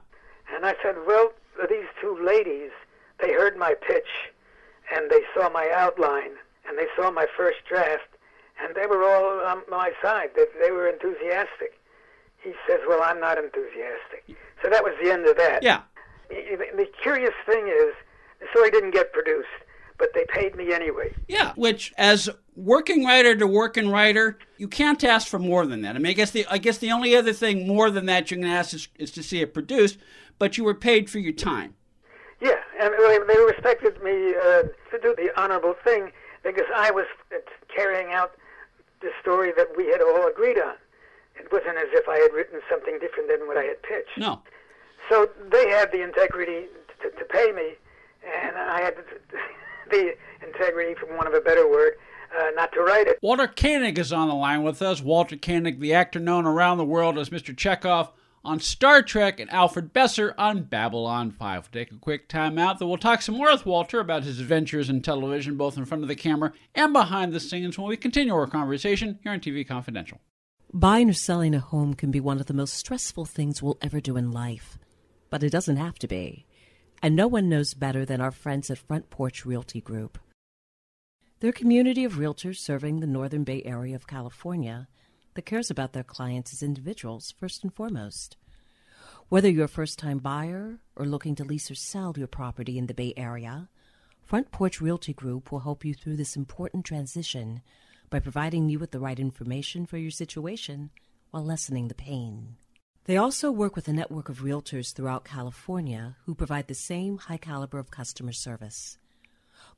And 0.55 0.65
I 0.65 0.75
said, 0.83 0.97
well, 1.07 1.33
these 1.69 1.85
two 2.01 2.19
ladies, 2.25 2.71
they 3.21 3.33
heard 3.33 3.59
my 3.59 3.75
pitch, 3.75 4.09
and 4.95 5.11
they 5.11 5.21
saw 5.35 5.51
my 5.51 5.71
outline, 5.75 6.33
and 6.67 6.79
they 6.79 6.87
saw 6.97 7.11
my 7.11 7.27
first 7.37 7.59
draft, 7.69 8.09
and 8.63 8.75
they 8.75 8.87
were 8.87 9.05
all 9.05 9.47
on 9.47 9.63
my 9.69 9.93
side. 10.03 10.31
They, 10.35 10.47
they 10.63 10.71
were 10.71 10.89
enthusiastic. 10.89 11.79
He 12.43 12.53
says, 12.67 12.81
well, 12.89 13.03
I'm 13.03 13.21
not 13.21 13.37
enthusiastic. 13.37 14.25
So 14.63 14.71
that 14.71 14.83
was 14.83 14.95
the 15.03 15.13
end 15.13 15.27
of 15.27 15.37
that. 15.37 15.63
Yeah. 15.63 15.83
The, 16.31 16.67
the 16.77 16.87
curious 17.03 17.35
thing 17.45 17.69
is, 17.69 17.93
the 18.41 18.47
story 18.51 18.71
didn't 18.71 18.93
get 18.93 19.13
produced, 19.13 19.49
but 19.99 20.09
they 20.15 20.25
paid 20.29 20.57
me 20.57 20.73
anyway. 20.73 21.15
Yeah, 21.29 21.53
which 21.57 21.93
as 21.99 22.29
working 22.57 23.05
writer 23.05 23.37
to 23.37 23.47
working 23.47 23.91
writer, 23.91 24.39
you 24.59 24.69
can't 24.69 25.03
ask 25.05 25.29
for 25.29 25.39
more 25.39 25.67
than 25.67 25.83
that. 25.83 25.97
I 25.97 25.99
mean, 25.99 26.11
I 26.11 26.15
guess 26.15 26.31
the 26.31 26.47
I 26.51 26.59
guess 26.59 26.79
the 26.79 26.93
only 26.93 27.15
other 27.15 27.33
thing 27.33 27.67
more 27.67 27.91
than 27.91 28.07
that 28.07 28.31
you 28.31 28.39
can 28.39 28.47
ask 28.47 28.75
is, 28.75 28.89
is 28.99 29.11
to 29.13 29.23
see 29.23 29.41
it 29.41 29.55
produced, 29.55 29.99
but 30.39 30.59
you 30.59 30.65
were 30.65 30.75
paid 30.75 31.09
for 31.09 31.19
your 31.19 31.33
time. 31.33 31.75
Yeah, 32.41 32.57
and 32.81 32.95
they, 32.95 33.19
they 33.29 33.41
respected 33.41 34.03
me 34.03 34.35
uh, 34.35 34.63
to 34.91 34.99
do 35.03 35.15
the 35.17 35.31
honorable 35.37 35.75
thing 35.85 36.11
because 36.43 36.67
I 36.75 36.91
was 36.91 37.05
carrying 37.75 38.13
out 38.13 38.33
the 39.03 39.11
story 39.21 39.53
that 39.57 39.69
we 39.77 39.87
had 39.89 40.01
all 40.01 40.27
agreed 40.27 40.59
on. 40.59 40.75
It 41.37 41.51
wasn't 41.53 41.77
as 41.77 41.89
if 41.93 42.09
I 42.09 42.19
had 42.19 42.33
written 42.33 42.61
something 42.69 42.99
different 42.99 43.29
than 43.29 43.47
what 43.47 43.57
I 43.57 43.65
had 43.65 43.83
pitched. 43.83 44.17
No. 44.19 44.43
So 45.09 45.29
they 45.51 45.69
had 45.69 45.91
the 45.93 46.03
integrity 46.03 46.67
to, 47.03 47.11
to 47.11 47.25
pay 47.25 47.53
me, 47.53 47.75
and 48.23 48.57
I 48.57 48.83
had 48.83 48.95
the 49.91 50.15
integrity, 50.47 50.95
for 50.95 51.07
want 51.15 51.29
of 51.29 51.35
a 51.35 51.41
better 51.41 51.69
word, 51.69 51.95
uh, 52.39 52.51
not 52.55 52.73
to 52.73 52.81
write 52.81 53.07
it. 53.07 53.19
Walter 53.23 53.49
Koenig 53.49 53.99
is 53.99 54.13
on 54.13 54.29
the 54.29 54.35
line 54.35 54.63
with 54.63 54.83
us. 54.83 55.01
Walter 55.03 55.37
Koenig, 55.37 55.81
the 55.81 55.95
actor 55.95 56.21
known 56.21 56.47
around 56.47 56.79
the 56.79 56.85
world 56.85 57.19
as 57.19 57.31
Mr. 57.31 57.55
Chekov 57.55 58.11
on 58.45 58.59
Star 58.59 59.03
Trek, 59.03 59.39
and 59.39 59.51
Alfred 59.51 59.93
Bester 59.93 60.35
on 60.39 60.63
Babylon 60.63 61.31
5. 61.31 61.69
We'll 61.73 61.85
take 61.85 61.93
a 61.93 61.99
quick 61.99 62.29
time 62.29 62.59
out, 62.59 62.79
then 62.79 62.89
we'll 62.89 62.97
talk 62.97 63.23
some 63.23 63.37
more 63.37 63.53
with 63.53 63.67
Walter 63.67 64.01
about 64.01 64.25
his 64.25 64.41
adventures 64.41 64.89
in 64.89 65.03
television, 65.03 65.57
both 65.57 65.77
in 65.77 65.85
front 65.85 66.03
of 66.03 66.09
the 66.09 66.17
camera 66.17 66.53
and 66.75 66.93
behind 66.93 67.33
the 67.33 67.41
scenes, 67.41 67.79
when 67.79 67.89
we 67.89 67.97
continue 67.97 68.35
our 68.35 68.47
conversation 68.47 69.19
here 69.23 69.33
on 69.33 69.41
TV 69.41 69.67
Confidential. 69.67 70.21
Buying 70.73 71.11
or 71.11 71.15
selling 71.15 71.55
a 71.55 71.61
home 71.61 71.95
can 71.95 72.11
be 72.11 72.21
one 72.21 72.41
of 72.41 72.47
the 72.47 72.55
most 72.55 72.75
stressful 72.75 73.27
things 73.27 73.63
we'll 73.63 73.79
ever 73.83 74.01
do 74.01 74.17
in 74.17 74.31
life, 74.31 74.79
but 75.29 75.43
it 75.43 75.51
doesn't 75.51 75.77
have 75.77 75.99
to 75.99 76.09
be. 76.09 76.47
And 77.03 77.17
no 77.17 77.29
one 77.29 77.49
knows 77.49 77.73
better 77.73 78.05
than 78.05 78.21
our 78.21 78.31
friends 78.31 78.71
at 78.71 78.77
Front 78.77 79.09
Porch 79.09 79.47
Realty 79.47 79.81
Group. 79.81 80.19
They're 81.39 81.49
a 81.49 81.55
community 81.55 82.05
of 82.05 82.17
realtors 82.17 82.59
serving 82.59 83.01
the 83.01 83.07
Northern 83.07 83.43
Bay 83.43 83.63
Area 83.65 83.97
of 83.97 84.07
California 84.07 84.87
that 85.33 85.47
cares 85.47 85.71
about 85.71 85.95
their 85.95 86.05
clients 86.05 86.53
as 86.53 86.63
individuals 86.63 87.33
first 87.39 87.63
and 87.63 87.73
foremost. 87.73 88.37
Whether 89.31 89.49
you're 89.49 89.65
a 89.65 89.69
first 89.69 89.99
time 89.99 90.19
buyer 90.19 90.81
or 90.95 91.07
looking 91.07 91.35
to 91.37 91.45
lease 91.45 91.71
or 91.71 91.75
sell 91.75 92.13
your 92.19 92.27
property 92.27 92.77
in 92.77 92.87
the 92.87 92.93
Bay 92.93 93.15
Area, 93.17 93.71
Front 94.23 94.53
Porch 94.53 94.83
Realty 94.83 95.15
Group 95.15 95.51
will 95.51 95.61
help 95.61 95.87
you 95.87 95.95
through 95.95 96.17
this 96.17 96.37
important 96.37 96.85
transition 96.85 97.63
by 98.11 98.19
providing 98.19 98.69
you 98.69 98.79
with 98.79 98.91
the 98.91 99.01
right 99.01 99.19
information 99.19 99.87
for 99.87 99.97
your 99.97 100.11
situation 100.11 100.91
while 101.31 101.47
lessening 101.47 101.89
the 101.89 101.95
pain. 101.95 102.57
They 103.05 103.17
also 103.17 103.51
work 103.51 103.75
with 103.75 103.89
a 103.89 103.93
network 103.93 104.29
of 104.29 104.41
realtors 104.41 104.93
throughout 104.93 105.25
California 105.25 106.17
who 106.27 106.35
provide 106.35 106.69
the 106.69 106.75
same 106.75 107.17
high 107.17 107.39
caliber 107.39 107.79
of 107.79 107.91
customer 107.91 108.33
service. 108.33 108.99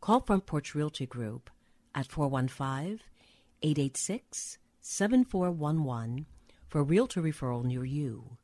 Call 0.00 0.20
Front 0.20 0.46
Porch 0.46 0.74
Realty 0.74 1.06
Group 1.06 1.48
at 1.94 2.06
415 2.06 3.00
886 3.62 4.58
7411 4.80 6.26
for 6.68 6.80
a 6.80 6.82
realtor 6.82 7.22
referral 7.22 7.64
near 7.64 7.84
you. 7.84 8.38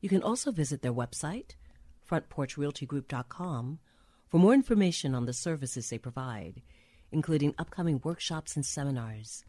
You 0.00 0.08
can 0.08 0.22
also 0.22 0.52
visit 0.52 0.80
their 0.80 0.92
website, 0.94 1.56
frontporchrealtygroup.com, 2.08 3.78
for 4.28 4.38
more 4.38 4.54
information 4.54 5.14
on 5.14 5.26
the 5.26 5.32
services 5.32 5.90
they 5.90 5.98
provide, 5.98 6.62
including 7.12 7.54
upcoming 7.58 8.00
workshops 8.02 8.56
and 8.56 8.64
seminars. 8.64 9.44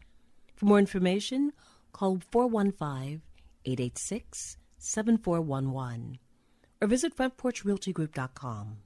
For 0.56 0.66
more 0.66 0.78
information, 0.78 1.52
call 1.92 2.20
415 2.30 3.22
886 3.64 4.56
7411 4.78 6.18
or 6.80 6.88
visit 6.88 7.16
frontporchrealtygroup.com. 7.16 8.76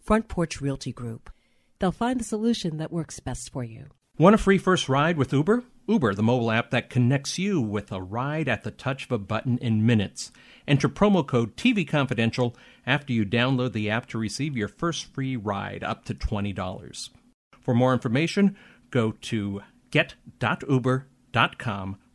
Front 0.00 0.28
Porch 0.28 0.60
Realty 0.60 0.92
Group. 0.92 1.30
They'll 1.78 1.92
find 1.92 2.20
the 2.20 2.24
solution 2.24 2.76
that 2.76 2.92
works 2.92 3.20
best 3.20 3.50
for 3.50 3.64
you. 3.64 3.86
Want 4.16 4.34
a 4.34 4.38
free 4.38 4.58
first 4.58 4.88
ride 4.88 5.16
with 5.16 5.32
Uber? 5.32 5.64
Uber, 5.88 6.14
the 6.14 6.22
mobile 6.22 6.50
app 6.50 6.70
that 6.70 6.88
connects 6.88 7.38
you 7.38 7.60
with 7.60 7.90
a 7.90 8.00
ride 8.00 8.48
at 8.48 8.62
the 8.62 8.70
touch 8.70 9.04
of 9.04 9.12
a 9.12 9.18
button 9.18 9.58
in 9.58 9.84
minutes. 9.84 10.30
Enter 10.68 10.88
promo 10.88 11.26
code 11.26 11.56
TV 11.56 11.86
Confidential 11.86 12.56
after 12.86 13.12
you 13.12 13.26
download 13.26 13.72
the 13.72 13.90
app 13.90 14.06
to 14.06 14.18
receive 14.18 14.56
your 14.56 14.68
first 14.68 15.12
free 15.12 15.36
ride 15.36 15.82
up 15.82 16.04
to 16.04 16.14
$20. 16.14 17.10
For 17.60 17.74
more 17.74 17.92
information, 17.92 18.56
go 18.90 19.12
to 19.22 19.62
get.uber.com 19.90 21.08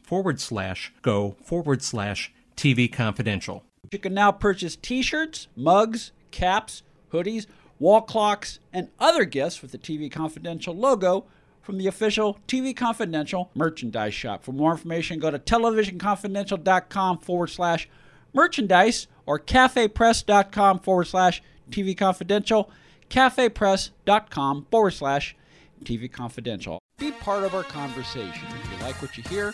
forward 0.10 0.41
slash 0.41 0.91
go 1.04 1.36
forward 1.43 1.84
slash 1.84 2.34
TV 2.58 2.91
Confidential. 2.91 3.63
You 3.91 4.00
can 4.00 4.15
now 4.15 4.32
purchase 4.32 4.76
t 4.76 5.04
shirts, 5.04 5.48
mugs, 5.56 6.12
caps, 6.32 6.82
hoodies, 7.13 7.45
wall 7.78 8.02
clocks, 8.02 8.58
and 8.74 8.89
other 9.00 9.24
gifts 9.24 9.62
with 9.62 9.72
the 9.72 9.78
TV 9.78 10.12
Confidential 10.12 10.76
logo 10.76 11.26
from 11.62 11.78
the 11.78 11.86
official 11.86 12.39
TV 12.48 12.76
Confidential 12.76 13.52
merchandise 13.54 14.15
shop. 14.15 14.43
For 14.43 14.52
more 14.52 14.72
information, 14.72 15.19
go 15.19 15.30
to 15.30 15.38
televisionconfidential.com 15.38 17.19
forward 17.19 17.48
slash 17.52 17.88
merchandise 18.34 19.06
or 19.28 19.39
cafepress.com 19.39 20.80
forward 20.80 21.06
slash 21.06 21.43
TV 21.69 21.95
Confidential, 21.95 22.72
cafepress.com 23.12 24.65
forward 24.72 24.91
slash 24.91 25.36
TV 25.84 26.12
Confidential. 26.12 26.80
Be 26.98 27.12
part 27.12 27.43
of 27.43 27.54
our 27.54 27.63
conversation. 27.63 28.48
If 28.63 28.72
you 28.72 28.86
like 28.86 29.00
what 29.04 29.15
you 29.15 29.24
hear, 29.30 29.54